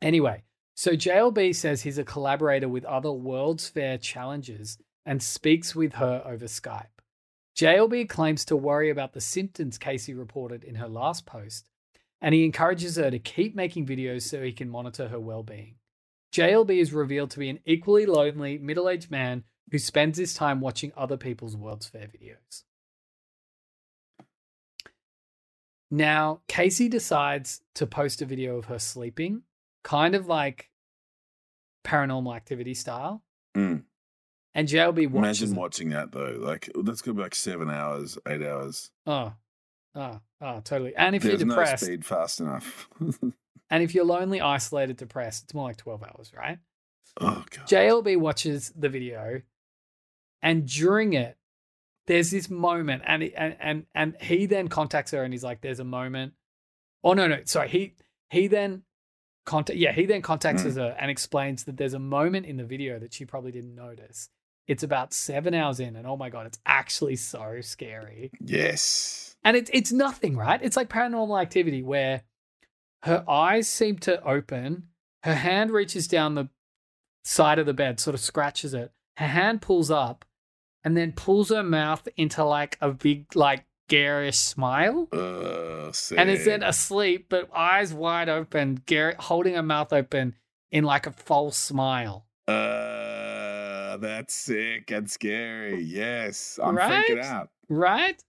Anyway, 0.00 0.42
so 0.74 0.92
JLB 0.92 1.54
says 1.54 1.82
he's 1.82 1.98
a 1.98 2.04
collaborator 2.04 2.68
with 2.68 2.84
other 2.84 3.12
World's 3.12 3.68
Fair 3.68 3.98
challenges 3.98 4.78
and 5.06 5.22
speaks 5.22 5.74
with 5.74 5.94
her 5.94 6.22
over 6.26 6.46
Skype. 6.46 6.86
JLB 7.56 8.08
claims 8.08 8.44
to 8.46 8.56
worry 8.56 8.90
about 8.90 9.12
the 9.12 9.20
symptoms 9.20 9.78
Casey 9.78 10.14
reported 10.14 10.64
in 10.64 10.76
her 10.76 10.88
last 10.88 11.26
post, 11.26 11.68
and 12.20 12.34
he 12.34 12.44
encourages 12.44 12.96
her 12.96 13.10
to 13.10 13.18
keep 13.18 13.54
making 13.54 13.86
videos 13.86 14.22
so 14.22 14.42
he 14.42 14.52
can 14.52 14.70
monitor 14.70 15.08
her 15.08 15.20
well 15.20 15.42
being. 15.42 15.76
JLB 16.32 16.78
is 16.78 16.94
revealed 16.94 17.30
to 17.32 17.38
be 17.38 17.50
an 17.50 17.58
equally 17.66 18.06
lonely 18.06 18.56
middle 18.58 18.88
aged 18.88 19.10
man 19.10 19.44
who 19.72 19.78
spends 19.78 20.18
his 20.18 20.34
time 20.34 20.60
watching 20.60 20.92
other 20.98 21.16
people's 21.16 21.56
World's 21.56 21.86
Fair 21.86 22.06
videos. 22.06 22.62
Now, 25.90 26.42
Casey 26.46 26.88
decides 26.88 27.62
to 27.74 27.86
post 27.86 28.20
a 28.20 28.26
video 28.26 28.58
of 28.58 28.66
her 28.66 28.78
sleeping, 28.78 29.42
kind 29.82 30.14
of 30.14 30.26
like 30.26 30.70
paranormal 31.84 32.36
activity 32.36 32.74
style. 32.74 33.22
Mm. 33.56 33.84
And 34.54 34.68
JLB 34.68 35.10
watches. 35.10 35.40
Imagine 35.40 35.56
it. 35.56 35.58
watching 35.58 35.88
that 35.90 36.12
though. 36.12 36.36
Like 36.38 36.68
that's 36.82 37.00
gonna 37.00 37.16
be 37.16 37.22
like 37.22 37.34
seven 37.34 37.70
hours, 37.70 38.18
eight 38.28 38.42
hours. 38.42 38.90
Oh, 39.06 39.32
oh, 39.94 40.20
oh, 40.42 40.60
totally. 40.60 40.94
And 40.96 41.16
if 41.16 41.22
There's 41.22 41.40
you're 41.40 41.48
no 41.48 41.54
depressed, 41.54 41.84
speed 41.84 42.04
fast 42.04 42.40
enough. 42.40 42.90
and 43.70 43.82
if 43.82 43.94
you're 43.94 44.04
lonely, 44.04 44.42
isolated, 44.42 44.98
depressed, 44.98 45.44
it's 45.44 45.54
more 45.54 45.64
like 45.64 45.78
12 45.78 46.02
hours, 46.02 46.32
right? 46.36 46.58
oh 47.20 47.44
god. 47.50 47.66
JLB 47.66 48.18
watches 48.18 48.70
the 48.76 48.90
video, 48.90 49.40
and 50.42 50.66
during 50.66 51.12
it, 51.12 51.36
there's 52.06 52.30
this 52.30 52.50
moment, 52.50 53.02
and 53.06 53.22
he- 53.22 53.34
and 53.34 53.56
and 53.60 53.86
and 53.94 54.16
he 54.20 54.46
then 54.46 54.68
contacts 54.68 55.12
her, 55.12 55.22
and 55.22 55.32
he's 55.32 55.44
like, 55.44 55.60
"There's 55.60 55.80
a 55.80 55.84
moment." 55.84 56.34
Oh 57.04 57.12
no, 57.14 57.26
no, 57.28 57.40
sorry. 57.44 57.68
He 57.68 57.94
he 58.30 58.46
then 58.48 58.82
contact 59.44 59.76
yeah 59.78 59.90
he 59.92 60.06
then 60.06 60.22
contacts 60.22 60.62
Mm. 60.62 60.74
her 60.76 60.96
and 61.00 61.10
explains 61.10 61.64
that 61.64 61.76
there's 61.76 61.94
a 61.94 61.98
moment 61.98 62.46
in 62.46 62.56
the 62.56 62.64
video 62.64 62.98
that 63.00 63.12
she 63.12 63.24
probably 63.24 63.50
didn't 63.52 63.74
notice. 63.74 64.28
It's 64.68 64.84
about 64.84 65.12
seven 65.12 65.54
hours 65.54 65.80
in, 65.80 65.96
and 65.96 66.06
oh 66.06 66.16
my 66.16 66.30
god, 66.30 66.46
it's 66.46 66.60
actually 66.64 67.16
so 67.16 67.60
scary. 67.60 68.30
Yes. 68.40 69.34
And 69.44 69.56
it's 69.56 69.70
it's 69.72 69.90
nothing, 69.92 70.36
right? 70.36 70.60
It's 70.62 70.76
like 70.76 70.88
paranormal 70.88 71.40
activity 71.40 71.82
where 71.82 72.22
her 73.02 73.24
eyes 73.28 73.68
seem 73.68 73.98
to 73.98 74.22
open, 74.24 74.88
her 75.24 75.34
hand 75.34 75.72
reaches 75.72 76.06
down 76.06 76.36
the 76.36 76.48
side 77.24 77.58
of 77.58 77.66
the 77.66 77.74
bed, 77.74 77.98
sort 77.98 78.14
of 78.14 78.20
scratches 78.20 78.74
it. 78.74 78.92
Her 79.16 79.26
hand 79.26 79.60
pulls 79.62 79.90
up 79.90 80.24
and 80.84 80.96
then 80.96 81.12
pulls 81.12 81.50
her 81.50 81.62
mouth 81.62 82.06
into 82.16 82.44
like 82.44 82.76
a 82.80 82.90
big, 82.90 83.34
like 83.36 83.64
garish 83.88 84.38
smile. 84.38 85.08
Uh, 85.12 85.92
And 86.16 86.30
is 86.30 86.44
then 86.44 86.62
asleep, 86.62 87.26
but 87.28 87.50
eyes 87.54 87.92
wide 87.92 88.28
open, 88.28 88.82
gar- 88.86 89.16
holding 89.18 89.54
her 89.54 89.62
mouth 89.62 89.92
open 89.92 90.34
in 90.70 90.84
like 90.84 91.06
a 91.06 91.12
false 91.12 91.56
smile. 91.56 92.26
Uh, 92.48 93.96
that's 93.98 94.34
sick 94.34 94.90
and 94.90 95.10
scary. 95.10 95.82
Yes, 95.82 96.58
I'm 96.62 96.76
Right? 96.76 97.06
freaking 97.06 97.22
out. 97.24 97.50
Right? 97.68 98.22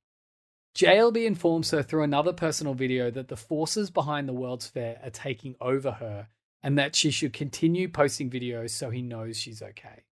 JLB 0.76 1.26
informs 1.26 1.72
her 1.72 1.84
through 1.84 2.04
another 2.04 2.34
personal 2.34 2.74
video 2.74 3.12
that 3.12 3.28
the 3.28 3.38
forces 3.38 3.90
behind 3.92 4.28
the 4.28 4.34
World's 4.34 4.68
Fair 4.68 5.00
are 5.04 5.10
taking 5.12 5.56
over 5.62 5.92
her 5.92 6.28
and 6.64 6.78
that 6.80 6.96
she 6.96 7.12
should 7.12 7.32
continue 7.34 7.88
posting 7.88 8.30
videos 8.30 8.72
so 8.72 8.90
he 8.90 9.02
knows 9.02 9.38
she's 9.38 9.62
okay. 9.62 10.04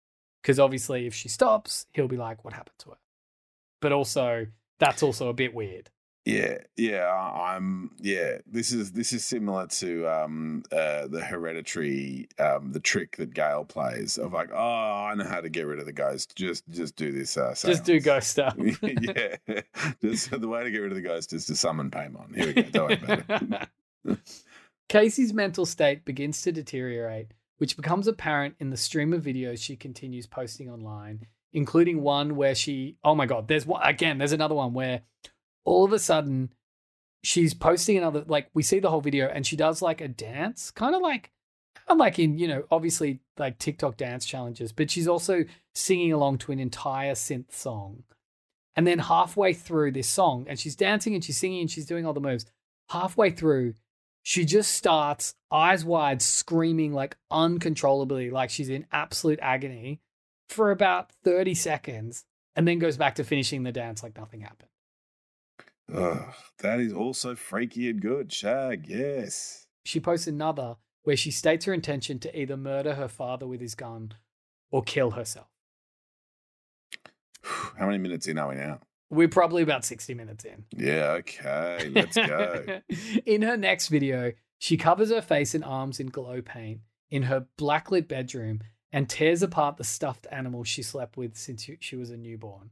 Because 0.42 0.58
obviously, 0.58 1.06
if 1.06 1.14
she 1.14 1.28
stops, 1.28 1.86
he'll 1.92 2.08
be 2.08 2.16
like, 2.16 2.44
What 2.44 2.54
happened 2.54 2.78
to 2.80 2.90
her? 2.90 2.96
But 3.80 3.92
also, 3.92 4.46
that's 4.78 5.02
also 5.02 5.28
a 5.28 5.34
bit 5.34 5.54
weird. 5.54 5.90
Yeah, 6.26 6.58
yeah, 6.76 7.10
I'm. 7.10 7.92
Yeah, 7.98 8.38
this 8.46 8.72
is 8.72 8.92
this 8.92 9.14
is 9.14 9.24
similar 9.24 9.66
to 9.68 10.06
um 10.06 10.62
uh 10.70 11.06
the 11.06 11.22
hereditary 11.22 12.28
um 12.38 12.72
the 12.72 12.80
trick 12.80 13.16
that 13.16 13.32
Gail 13.32 13.64
plays 13.64 14.18
of 14.18 14.34
like, 14.34 14.50
oh, 14.52 15.06
I 15.10 15.14
know 15.14 15.24
how 15.24 15.40
to 15.40 15.48
get 15.48 15.62
rid 15.66 15.78
of 15.78 15.86
the 15.86 15.94
ghost. 15.94 16.36
Just 16.36 16.68
just 16.68 16.94
do 16.96 17.10
this. 17.10 17.38
Uh, 17.38 17.54
Just 17.56 17.84
do 17.84 17.98
ghost 18.00 18.32
stuff. 18.32 18.54
yeah, 18.82 19.36
just 20.02 20.30
the 20.30 20.46
way 20.46 20.62
to 20.62 20.70
get 20.70 20.78
rid 20.78 20.92
of 20.92 20.96
the 20.96 21.02
ghost 21.02 21.32
is 21.32 21.46
to 21.46 21.56
summon 21.56 21.90
Paimon. 21.90 22.36
Here 22.36 22.46
we 22.46 22.52
go. 22.64 22.70
Don't 22.70 23.08
worry 23.08 23.24
about 23.26 23.68
it. 24.04 24.18
Casey's 24.90 25.32
mental 25.32 25.64
state 25.64 26.04
begins 26.04 26.42
to 26.42 26.52
deteriorate, 26.52 27.28
which 27.60 27.76
becomes 27.76 28.08
apparent 28.08 28.54
in 28.58 28.70
the 28.70 28.76
stream 28.76 29.12
of 29.12 29.22
videos 29.22 29.62
she 29.62 29.76
continues 29.76 30.26
posting 30.26 30.70
online, 30.70 31.26
including 31.52 32.00
one 32.00 32.34
where 32.34 32.54
she, 32.54 32.96
oh 33.04 33.14
my 33.14 33.26
God, 33.26 33.48
there's 33.48 33.66
one, 33.66 33.82
again, 33.84 34.16
there's 34.16 34.32
another 34.32 34.54
one 34.54 34.72
where 34.72 35.02
all 35.66 35.84
of 35.84 35.92
a 35.92 35.98
sudden 35.98 36.54
she's 37.22 37.52
posting 37.52 37.98
another, 37.98 38.24
like 38.26 38.48
we 38.54 38.62
see 38.62 38.78
the 38.78 38.88
whole 38.88 39.02
video 39.02 39.28
and 39.28 39.46
she 39.46 39.56
does 39.56 39.82
like 39.82 40.00
a 40.00 40.08
dance, 40.08 40.70
kind 40.70 40.94
of 40.94 41.02
like, 41.02 41.32
kind 41.86 42.00
like 42.00 42.18
in, 42.18 42.38
you 42.38 42.48
know, 42.48 42.64
obviously 42.70 43.20
like 43.36 43.58
TikTok 43.58 43.98
dance 43.98 44.24
challenges, 44.24 44.72
but 44.72 44.90
she's 44.90 45.06
also 45.06 45.44
singing 45.74 46.14
along 46.14 46.38
to 46.38 46.52
an 46.52 46.60
entire 46.60 47.12
synth 47.12 47.52
song. 47.52 48.04
And 48.74 48.86
then 48.86 49.00
halfway 49.00 49.52
through 49.52 49.92
this 49.92 50.08
song, 50.08 50.46
and 50.48 50.58
she's 50.58 50.76
dancing 50.76 51.14
and 51.14 51.22
she's 51.22 51.36
singing 51.36 51.60
and 51.60 51.70
she's 51.70 51.84
doing 51.84 52.06
all 52.06 52.14
the 52.14 52.20
moves. 52.20 52.46
Halfway 52.88 53.32
through, 53.32 53.74
she 54.22 54.44
just 54.44 54.72
starts 54.72 55.34
eyes 55.50 55.84
wide 55.84 56.22
screaming 56.22 56.92
like 56.92 57.16
uncontrollably 57.30 58.30
like 58.30 58.50
she's 58.50 58.68
in 58.68 58.86
absolute 58.92 59.38
agony 59.42 60.00
for 60.48 60.70
about 60.70 61.10
30 61.24 61.54
seconds 61.54 62.24
and 62.56 62.66
then 62.66 62.78
goes 62.78 62.96
back 62.96 63.14
to 63.14 63.24
finishing 63.24 63.62
the 63.62 63.72
dance 63.72 64.02
like 64.02 64.16
nothing 64.16 64.40
happened 64.40 64.68
Ugh, 65.92 66.34
that 66.58 66.78
is 66.78 66.92
also 66.92 67.34
freaky 67.34 67.90
and 67.90 68.00
good. 68.00 68.32
Shag, 68.32 68.86
yes. 68.86 69.66
she 69.84 69.98
posts 69.98 70.28
another 70.28 70.76
where 71.02 71.16
she 71.16 71.32
states 71.32 71.64
her 71.64 71.72
intention 71.72 72.20
to 72.20 72.40
either 72.40 72.56
murder 72.56 72.94
her 72.94 73.08
father 73.08 73.46
with 73.46 73.60
his 73.60 73.74
gun 73.74 74.14
or 74.70 74.82
kill 74.82 75.12
herself 75.12 75.48
How 77.42 77.86
many 77.86 77.98
minutes 77.98 78.26
in 78.26 78.38
are 78.38 78.50
we 78.50 78.54
now? 78.56 78.80
We're 79.10 79.28
probably 79.28 79.62
about 79.62 79.84
60 79.84 80.14
minutes 80.14 80.44
in 80.44 80.64
Yeah, 80.76 81.18
okay, 81.18 81.90
let's 81.92 82.16
go. 82.16 82.80
in 83.26 83.42
her 83.42 83.56
next 83.56 83.88
video, 83.88 84.32
she 84.58 84.76
covers 84.76 85.10
her 85.10 85.22
face 85.22 85.54
and 85.54 85.64
arms 85.64 86.00
in 86.00 86.06
glow 86.06 86.40
paint 86.40 86.80
in 87.10 87.24
her 87.24 87.46
blacklit 87.58 88.08
bedroom 88.08 88.60
and 88.92 89.08
tears 89.08 89.42
apart 89.42 89.76
the 89.76 89.84
stuffed 89.84 90.26
animal 90.30 90.64
she 90.64 90.82
slept 90.82 91.16
with 91.16 91.36
since 91.36 91.68
she 91.80 91.96
was 91.96 92.10
a 92.10 92.16
newborn. 92.16 92.70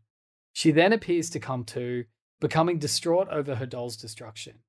She 0.53 0.71
then 0.71 0.93
appears 0.93 1.31
to 1.31 1.41
come 1.41 1.65
to, 1.65 2.05
becoming 2.41 2.79
distraught 2.79 3.29
over 3.29 3.57
her 3.57 3.67
doll's 3.67 3.97
destruction. 3.97 4.61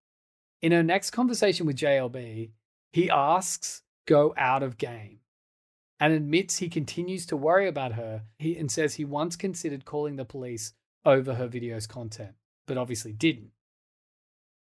In 0.61 0.71
her 0.71 0.83
next 0.83 1.11
conversation 1.11 1.65
with 1.65 1.77
JLB, 1.77 2.51
he 2.91 3.09
asks, 3.09 3.83
go 4.05 4.33
out 4.37 4.63
of 4.63 4.77
game, 4.77 5.19
and 5.99 6.13
admits 6.13 6.57
he 6.57 6.69
continues 6.69 7.25
to 7.27 7.37
worry 7.37 7.67
about 7.67 7.93
her 7.93 8.23
he, 8.37 8.57
and 8.57 8.71
says 8.71 8.95
he 8.95 9.05
once 9.05 9.35
considered 9.35 9.85
calling 9.85 10.15
the 10.15 10.25
police 10.25 10.73
over 11.05 11.35
her 11.35 11.47
video's 11.47 11.87
content, 11.87 12.33
but 12.67 12.77
obviously 12.77 13.13
didn't. 13.13 13.51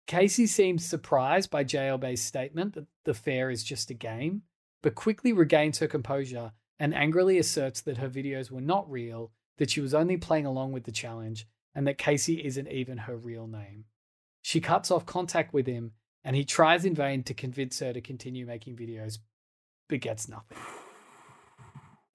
Casey 0.06 0.46
seems 0.46 0.84
surprised 0.84 1.50
by 1.50 1.64
JLB's 1.64 2.22
statement 2.22 2.74
that 2.74 2.86
the 3.04 3.14
fair 3.14 3.50
is 3.50 3.62
just 3.62 3.90
a 3.90 3.94
game, 3.94 4.42
but 4.82 4.94
quickly 4.94 5.32
regains 5.32 5.78
her 5.78 5.86
composure 5.86 6.52
and 6.78 6.94
angrily 6.94 7.38
asserts 7.38 7.80
that 7.82 7.98
her 7.98 8.08
videos 8.08 8.50
were 8.50 8.60
not 8.60 8.90
real, 8.90 9.32
that 9.58 9.70
she 9.70 9.80
was 9.80 9.92
only 9.92 10.16
playing 10.16 10.46
along 10.46 10.72
with 10.72 10.84
the 10.84 10.92
challenge, 10.92 11.46
and 11.74 11.86
that 11.86 11.98
Casey 11.98 12.44
isn't 12.44 12.68
even 12.68 12.98
her 12.98 13.16
real 13.16 13.46
name. 13.46 13.84
She 14.42 14.60
cuts 14.60 14.90
off 14.90 15.04
contact 15.04 15.52
with 15.52 15.66
him 15.66 15.92
and 16.24 16.34
he 16.34 16.44
tries 16.44 16.84
in 16.84 16.94
vain 16.94 17.22
to 17.24 17.34
convince 17.34 17.78
her 17.80 17.92
to 17.92 18.00
continue 18.00 18.46
making 18.46 18.76
videos, 18.76 19.18
but 19.88 20.00
gets 20.00 20.28
nothing. 20.28 20.58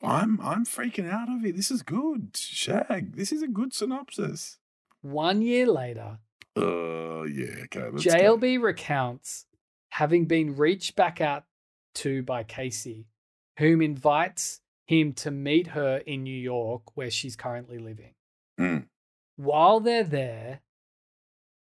I'm 0.03 0.39
I'm 0.41 0.65
freaking 0.65 1.09
out 1.09 1.29
of 1.29 1.45
it. 1.45 1.55
This 1.55 1.71
is 1.71 1.81
good, 1.81 2.35
Shag. 2.35 3.15
This 3.15 3.31
is 3.31 3.41
a 3.41 3.47
good 3.47 3.73
synopsis. 3.73 4.57
One 5.01 5.41
year 5.41 5.67
later, 5.67 6.19
Oh 6.55 7.23
yeah, 7.23 7.63
okay. 7.65 7.89
Let's 7.91 8.05
go. 8.05 8.11
JLB 8.11 8.61
recounts 8.61 9.45
having 9.89 10.25
been 10.25 10.55
reached 10.55 10.95
back 10.95 11.21
out 11.21 11.45
to 11.95 12.21
by 12.23 12.43
Casey, 12.43 13.07
whom 13.57 13.81
invites 13.81 14.61
him 14.85 15.13
to 15.13 15.31
meet 15.31 15.67
her 15.67 15.97
in 16.05 16.23
New 16.23 16.37
York, 16.37 16.95
where 16.95 17.09
she's 17.09 17.35
currently 17.35 17.77
living. 17.77 18.13
Mm. 18.59 18.85
While 19.35 19.79
they're 19.79 20.03
there, 20.03 20.59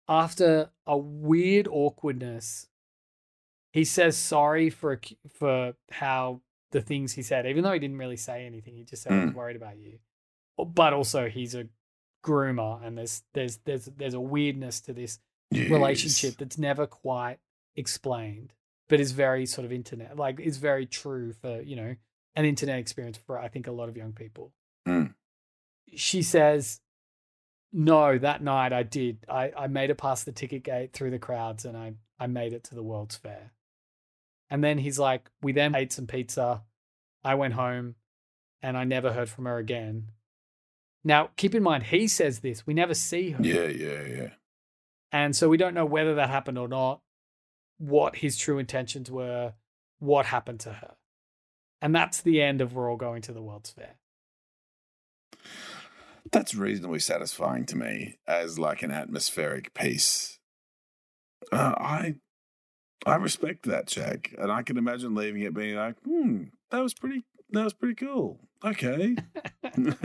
after 0.08 0.70
a 0.88 0.98
weird 0.98 1.68
awkwardness, 1.68 2.68
he 3.72 3.84
says 3.84 4.18
sorry 4.18 4.70
for 4.70 5.00
for 5.30 5.74
how 5.92 6.42
the 6.72 6.82
things 6.82 7.14
he 7.14 7.22
said, 7.24 7.46
even 7.48 7.64
though 7.64 7.74
he 7.74 7.80
didn't 7.80 7.98
really 7.98 8.18
say 8.18 8.46
anything. 8.46 8.76
He 8.76 8.84
just 8.84 9.04
said, 9.04 9.12
"I 9.14 9.26
was 9.26 9.32
Mm. 9.34 9.36
worried 9.36 9.56
about 9.56 9.78
you," 9.78 10.00
but 10.58 10.94
also 10.94 11.30
he's 11.30 11.56
a 11.56 11.68
groomer, 12.24 12.84
and 12.84 12.98
there's 12.98 13.24
there's 13.34 13.58
there's 13.66 13.86
there's 13.86 14.14
a 14.14 14.20
weirdness 14.20 14.82
to 14.82 14.94
this 14.94 15.20
Yes. 15.52 15.72
relationship 15.72 16.38
that's 16.38 16.60
never 16.60 16.86
quite 16.86 17.40
explained, 17.76 18.54
but 18.88 19.00
is 19.00 19.14
very 19.14 19.46
sort 19.48 19.66
of 19.66 19.72
internet, 19.72 20.16
like 20.16 20.40
is 20.40 20.58
very 20.58 20.86
true 20.86 21.34
for 21.34 21.62
you 21.62 21.76
know 21.76 21.96
an 22.36 22.46
internet 22.46 22.78
experience 22.78 23.18
for 23.18 23.40
I 23.40 23.48
think 23.48 23.66
a 23.66 23.72
lot 23.72 23.90
of 23.90 23.98
young 23.98 24.14
people. 24.14 24.54
Mm. 24.88 25.16
She 25.96 26.22
says, 26.22 26.82
"No, 27.72 28.18
that 28.20 28.44
night 28.44 28.74
I 28.74 28.84
did. 28.84 29.26
I 29.28 29.52
I 29.58 29.68
made 29.68 29.90
it 29.90 29.98
past 29.98 30.26
the 30.26 30.32
ticket 30.32 30.62
gate 30.64 30.94
through 30.94 31.10
the 31.12 31.20
crowds, 31.20 31.66
and 31.66 31.76
I 31.76 31.96
I 32.20 32.28
made 32.28 32.54
it 32.54 32.64
to 32.66 32.76
the 32.76 32.84
World's 32.84 33.16
Fair." 33.16 33.52
And 34.50 34.64
then 34.64 34.80
he's 34.80 35.00
like, 35.00 35.30
"We 35.42 35.52
then 35.52 35.76
ate 35.76 35.94
some 35.94 36.08
pizza. 36.08 36.64
I 37.24 37.36
went 37.36 37.54
home, 37.54 37.96
and 38.62 38.78
I 38.78 38.84
never 38.84 39.14
heard 39.14 39.30
from 39.30 39.46
her 39.46 39.58
again." 39.58 40.12
Now, 41.04 41.30
keep 41.38 41.56
in 41.56 41.64
mind, 41.64 41.84
he 41.84 42.08
says 42.08 42.40
this. 42.40 42.68
We 42.68 42.74
never 42.74 42.94
see 42.94 43.32
her. 43.32 43.44
Yeah, 43.44 43.68
yeah, 43.68 44.04
yeah. 44.04 44.30
And 45.12 45.36
so 45.36 45.50
we 45.50 45.58
don't 45.58 45.74
know 45.74 45.86
whether 45.86 46.16
that 46.16 46.30
happened 46.30 46.58
or 46.58 46.68
not, 46.68 47.02
what 47.78 48.18
his 48.18 48.38
true 48.38 48.60
intentions 48.60 49.10
were, 49.10 49.54
what 50.00 50.26
happened 50.28 50.60
to 50.62 50.74
her. 50.74 50.96
And 51.82 51.96
that's 51.96 52.22
the 52.22 52.42
end 52.42 52.62
of 52.62 52.74
We're 52.74 52.92
All 52.92 52.98
Going 52.98 53.22
to 53.24 53.32
the 53.32 53.42
World's 53.42 53.72
Fair. 53.72 53.96
That's 56.32 56.54
reasonably 56.54 57.00
satisfying 57.00 57.66
to 57.68 57.78
me 57.78 58.20
as 58.28 58.60
like 58.60 58.84
an 58.84 58.92
atmospheric 58.92 59.74
piece. 59.74 60.40
Uh, 61.52 61.74
I 61.78 62.16
I 63.06 63.16
respect 63.16 63.64
that, 63.64 63.88
Jack, 63.88 64.34
and 64.38 64.52
I 64.52 64.62
can 64.62 64.78
imagine 64.78 65.16
leaving 65.16 65.42
it 65.42 65.54
being 65.54 65.76
like, 65.76 65.96
hmm, 66.04 66.44
that 66.70 66.80
was 66.80 66.94
pretty, 66.94 67.24
that 67.52 67.64
was 67.64 67.74
pretty 67.74 67.96
cool. 67.96 68.40
Okay, 68.64 69.16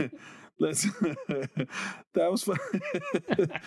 let's. 0.59 0.83
that 2.13 2.31
was 2.31 2.43
fun. 2.43 2.57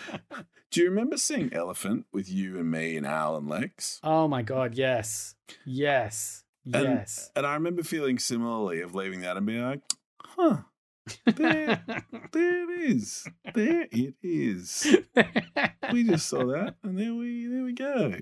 Do 0.71 0.81
you 0.81 0.89
remember 0.89 1.17
seeing 1.17 1.53
Elephant 1.53 2.05
with 2.11 2.29
you 2.31 2.57
and 2.59 2.69
me 2.69 2.95
and 2.97 3.05
Al 3.05 3.35
and 3.37 3.47
Lex? 3.47 3.99
Oh 4.03 4.27
my 4.27 4.41
God, 4.41 4.75
yes. 4.75 5.35
Yes. 5.65 6.43
And, 6.65 6.83
Yes. 6.83 7.31
And 7.35 7.45
I 7.45 7.53
remember 7.55 7.83
feeling 7.83 8.19
similarly 8.19 8.81
of 8.81 8.93
leaving 8.93 9.21
that 9.21 9.37
and 9.37 9.45
being 9.45 9.63
like, 9.63 9.81
huh, 10.23 10.57
there, 11.25 11.83
there 12.31 12.63
it 12.63 12.81
is. 12.91 13.27
There 13.55 13.87
it 13.91 14.13
is. 14.21 14.95
We 15.91 16.03
just 16.03 16.27
saw 16.29 16.45
that 16.47 16.75
and 16.83 16.99
there 16.99 17.13
we 17.15 17.47
there 17.47 17.63
we 17.63 17.73
go. 17.73 18.13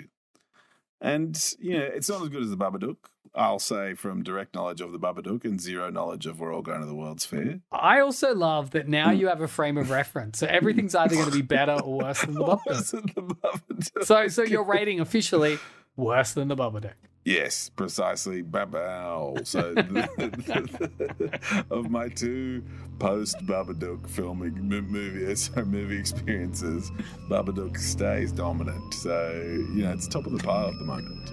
And 1.01 1.39
you 1.59 1.77
know, 1.77 1.85
it's 1.85 2.09
not 2.09 2.21
as 2.21 2.29
good 2.29 2.43
as 2.43 2.49
the 2.49 2.57
Babadook. 2.57 2.97
I'll 3.35 3.59
say 3.59 3.93
from 3.93 4.23
direct 4.23 4.55
knowledge 4.55 4.81
of 4.81 4.91
the 4.91 4.99
Babadook 4.99 5.45
and 5.45 5.61
zero 5.61 5.91
knowledge 5.91 6.25
of 6.25 6.39
we're 6.39 6.53
all 6.53 6.63
going 6.63 6.79
to 6.79 6.87
the 6.87 6.95
World's 6.95 7.25
Fair. 7.25 7.59
I 7.71 7.99
also 7.99 8.33
love 8.33 8.71
that 8.71 8.87
now 8.87 9.09
mm. 9.09 9.19
you 9.19 9.27
have 9.27 9.41
a 9.41 9.47
frame 9.47 9.77
of 9.77 9.91
reference. 9.91 10.39
So 10.39 10.47
everything's 10.47 10.95
either 10.95 11.13
going 11.15 11.29
to 11.29 11.35
be 11.35 11.43
better 11.43 11.73
or 11.73 11.99
worse 11.99 12.21
than 12.21 12.33
the 12.33 12.43
Babadook. 12.43 12.93
it, 12.93 13.15
the 13.15 13.21
Babadook? 13.21 14.05
So, 14.05 14.27
so 14.27 14.41
your 14.41 14.63
rating 14.65 14.99
officially 14.99 15.59
worse 15.97 16.33
than 16.33 16.47
the 16.47 16.55
Babadook. 16.55 16.93
Yes, 17.25 17.69
precisely. 17.75 18.41
Babow. 18.41 19.35
So, 19.43 19.75
of 21.69 21.89
my 21.91 22.07
two 22.07 22.63
post 22.99 23.35
Babadook 23.45 24.07
filming 24.07 24.55
m- 24.55 24.87
movie, 24.89 25.35
so 25.35 25.65
movie 25.65 25.97
experiences, 25.99 26.89
Babadook 27.29 27.77
stays 27.77 28.31
dominant. 28.31 28.93
So, 28.93 29.31
you 29.73 29.83
know, 29.83 29.91
it's 29.91 30.07
top 30.07 30.25
of 30.25 30.31
the 30.31 30.39
pile 30.41 30.69
at 30.69 30.79
the 30.79 30.85
moment. 30.85 31.31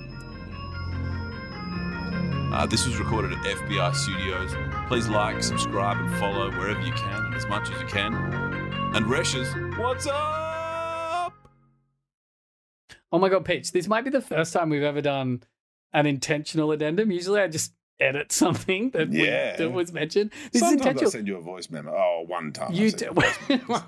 Uh, 2.52 2.66
this 2.66 2.86
was 2.86 2.98
recorded 2.98 3.32
at 3.32 3.38
FBI 3.38 3.94
Studios. 3.94 4.52
Please 4.88 5.08
like, 5.08 5.42
subscribe, 5.44 5.98
and 5.98 6.12
follow 6.18 6.50
wherever 6.50 6.80
you 6.82 6.92
can, 6.92 7.26
and 7.26 7.34
as 7.36 7.46
much 7.46 7.70
as 7.70 7.80
you 7.80 7.86
can. 7.86 8.14
And 8.94 9.06
Resh's, 9.06 9.52
what's 9.78 10.08
up? 10.08 10.43
Oh 13.14 13.18
my 13.20 13.28
god, 13.28 13.44
Peach, 13.44 13.70
this 13.70 13.86
might 13.86 14.02
be 14.02 14.10
the 14.10 14.20
first 14.20 14.52
time 14.52 14.70
we've 14.70 14.82
ever 14.82 15.00
done 15.00 15.44
an 15.92 16.04
intentional 16.04 16.72
addendum. 16.72 17.12
Usually 17.12 17.40
I 17.40 17.46
just 17.46 17.72
edit 18.00 18.32
something 18.42 18.90
that, 18.90 19.08
we- 19.08 19.24
that 19.26 19.70
was 19.72 19.92
mentioned. 19.92 20.32
This 20.50 20.62
Sometimes 20.62 21.00
is 21.00 21.10
I 21.10 21.18
send 21.18 21.28
you 21.28 21.36
a 21.36 21.40
voice 21.40 21.70
memo. 21.70 21.92
Oh, 21.96 22.24
one 22.26 22.50
time. 22.52 22.72
You 22.72 22.90
do. 22.90 23.04
you 23.04 23.10
a 23.12 23.14
voice 23.14 23.38
memo. 23.48 23.82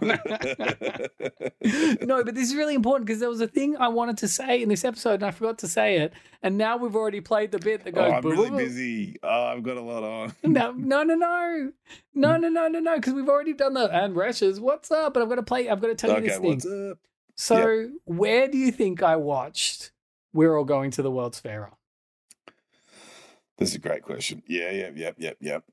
no, 2.06 2.22
but 2.22 2.36
this 2.36 2.48
is 2.50 2.54
really 2.54 2.76
important 2.76 3.06
because 3.08 3.18
there 3.18 3.28
was 3.28 3.40
a 3.40 3.48
thing 3.48 3.76
I 3.76 3.88
wanted 3.88 4.18
to 4.18 4.28
say 4.28 4.62
in 4.62 4.68
this 4.68 4.84
episode 4.84 5.14
and 5.14 5.24
I 5.24 5.32
forgot 5.32 5.58
to 5.58 5.66
say 5.66 5.98
it. 5.98 6.12
And 6.44 6.56
now 6.56 6.76
we've 6.76 6.94
already 6.94 7.20
played 7.20 7.50
the 7.50 7.58
bit 7.58 7.82
that 7.82 7.98
Oh, 7.98 8.02
goes. 8.02 8.12
I'm 8.12 8.30
really 8.30 8.50
busy. 8.50 9.16
Oh, 9.24 9.46
I've 9.46 9.64
got 9.64 9.76
a 9.76 9.82
lot 9.82 10.04
on. 10.04 10.32
No, 10.44 10.70
no, 10.70 11.02
no, 11.02 11.14
no, 11.16 11.16
no, 11.16 11.72
hmm. 12.14 12.20
no, 12.20 12.36
no, 12.36 12.68
no, 12.68 12.78
no, 12.78 12.94
because 12.94 13.12
we've 13.12 13.28
already 13.28 13.54
done 13.54 13.74
the 13.74 13.90
and 13.92 14.14
Rashes. 14.14 14.60
What's 14.60 14.92
up? 14.92 15.14
But 15.14 15.24
I've 15.24 15.28
got 15.28 15.34
to 15.34 15.42
play. 15.42 15.68
I've 15.68 15.80
got 15.80 15.88
to 15.88 15.94
tell 15.96 16.10
you 16.10 16.16
Okay, 16.18 16.28
this 16.28 16.38
thing. 16.38 16.44
what's 16.50 16.66
up? 16.66 16.98
So, 17.37 17.90
where 18.05 18.49
do 18.49 18.57
you 18.59 18.72
think 18.72 19.03
I 19.03 19.16
watched? 19.16 19.92
We're 20.33 20.57
all 20.57 20.64
going 20.64 20.90
to 20.92 21.03
the 21.03 21.11
World's 21.11 21.38
Fair. 21.38 21.66
on? 21.66 21.72
This 23.59 23.70
is 23.70 23.75
a 23.77 23.79
great 23.79 24.03
question. 24.03 24.42
Yeah, 24.46 24.70
yeah, 24.70 24.90
yep, 24.94 25.16
yep, 25.18 25.37
yep. 25.40 25.64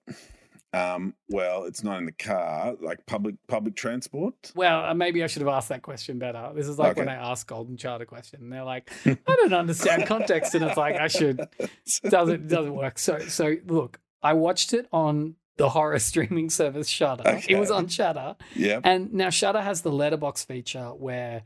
Um, 0.73 1.13
well, 1.29 1.65
it's 1.65 1.83
not 1.83 1.99
in 1.99 2.05
the 2.05 2.11
car, 2.11 2.75
like 2.81 3.05
public 3.05 3.35
public 3.47 3.75
transport. 3.75 4.51
Well, 4.55 4.85
uh, 4.85 4.93
maybe 4.93 5.23
I 5.23 5.27
should 5.27 5.41
have 5.41 5.49
asked 5.49 5.69
that 5.69 5.83
question 5.83 6.17
better. 6.17 6.51
This 6.55 6.67
is 6.67 6.79
like 6.79 6.97
when 6.97 7.09
I 7.09 7.15
ask 7.15 7.45
Golden 7.45 7.77
Child 7.77 8.01
a 8.01 8.05
question, 8.05 8.41
and 8.41 8.51
they're 8.51 8.63
like, 8.63 8.89
"I 9.05 9.15
don't 9.25 9.53
understand 9.53 10.07
context," 10.07 10.55
and 10.55 10.65
it's 10.65 10.77
like 10.77 10.95
I 10.95 11.07
should 11.07 11.47
doesn't 12.09 12.47
doesn't 12.47 12.73
work. 12.73 12.97
So 12.97 13.19
so 13.19 13.55
look, 13.67 13.99
I 14.23 14.33
watched 14.33 14.73
it 14.73 14.87
on 14.91 15.35
the 15.57 15.69
horror 15.69 15.99
streaming 15.99 16.49
service 16.49 16.87
Shudder. 16.87 17.41
It 17.47 17.57
was 17.59 17.69
on 17.69 17.87
Shudder, 17.87 18.35
Yep. 18.55 18.81
and 18.85 19.13
now 19.13 19.29
Shudder 19.29 19.61
has 19.61 19.83
the 19.83 19.91
letterbox 19.91 20.43
feature 20.43 20.87
where 20.87 21.43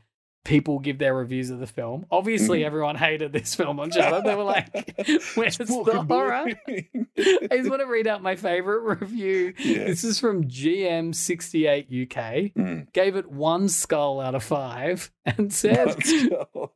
people 0.47 0.79
give 0.79 0.97
their 0.97 1.13
reviews 1.13 1.49
of 1.49 1.59
the 1.59 1.67
film. 1.67 2.05
Obviously, 2.09 2.61
Mhm. 2.61 2.65
everyone 2.65 2.95
hated 2.95 3.33
this 3.33 3.53
film 3.53 3.79
on 3.79 3.91
Shudder. 3.91 4.21
They 4.23 4.33
were 4.33 4.43
like, 4.43 4.67
"Where's 5.35 5.57
the 5.57 6.05
horror?" 6.07 6.45
I 6.67 7.57
just 7.57 7.69
want 7.69 7.81
to 7.81 7.87
read 7.87 8.07
out 8.07 8.23
my 8.23 8.35
favorite 8.37 8.99
review. 9.01 9.53
This 9.53 10.03
is 10.03 10.19
from 10.19 10.45
GM68 10.45 11.91
UK. 11.91 12.53
Mm. 12.55 12.91
Gave 12.93 13.15
it 13.17 13.29
one 13.29 13.67
skull 13.69 14.19
out 14.21 14.35
of 14.35 14.43
five 14.43 15.11
and 15.25 15.53
said. 15.53 16.01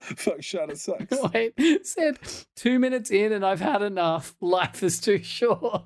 Fuck, 0.02 0.42
Shudder 0.44 0.76
sucks. 0.76 1.18
wait, 1.34 1.54
said, 1.88 2.20
two 2.56 2.78
minutes 2.78 3.10
in 3.10 3.32
and 3.32 3.46
I've 3.46 3.62
had 3.62 3.82
enough. 3.82 4.36
Life 4.42 4.84
is 4.84 5.00
too 5.00 5.24
short. 5.24 5.84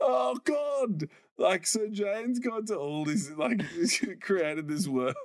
Oh 0.00 0.36
God! 0.44 1.08
Like 1.38 1.66
so, 1.66 1.88
Jane's 1.88 2.38
gone 2.38 2.66
to 2.66 2.76
all 2.76 3.04
this, 3.04 3.30
like 3.32 3.62
created 4.20 4.68
this 4.68 4.86
work. 4.86 5.16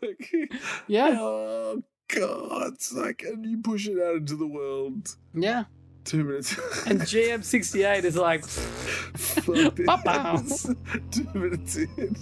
Yeah. 0.87 1.17
Oh 1.19 1.83
God! 2.07 2.73
It's 2.73 2.93
like, 2.93 3.23
and 3.23 3.45
you 3.45 3.61
push 3.61 3.87
it 3.87 4.01
out 4.01 4.15
into 4.15 4.35
the 4.35 4.47
world. 4.47 5.15
Yeah. 5.33 5.65
Two 6.07 6.23
minutes. 6.23 6.57
And 6.87 7.01
GM68 7.01 8.05
is 8.05 8.15
like, 8.15 8.45
Fuck 8.45 9.75
this. 10.45 10.73
Two 11.11 11.27
minutes 11.33 11.75
in. 11.75 12.15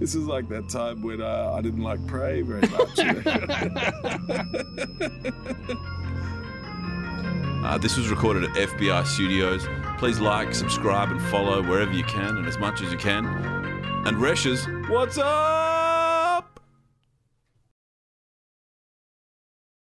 This 0.00 0.16
is 0.16 0.26
like 0.26 0.48
that 0.48 0.68
time 0.68 1.02
when 1.02 1.22
uh, 1.22 1.52
I 1.56 1.60
didn't 1.60 1.84
like 1.84 2.04
pray 2.08 2.42
very 2.42 2.62
much. 2.62 2.98
Uh, 7.62 7.76
this 7.76 7.96
was 7.96 8.08
recorded 8.08 8.44
at 8.44 8.50
FBI 8.50 9.06
Studios. 9.06 9.66
Please 9.98 10.18
like, 10.18 10.54
subscribe, 10.54 11.10
and 11.10 11.20
follow 11.22 11.62
wherever 11.62 11.92
you 11.92 12.04
can, 12.04 12.36
and 12.38 12.46
as 12.46 12.58
much 12.58 12.80
as 12.80 12.90
you 12.90 12.98
can. 12.98 13.26
And 14.06 14.16
Resh's, 14.16 14.66
what's 14.88 15.18
up? 15.18 15.89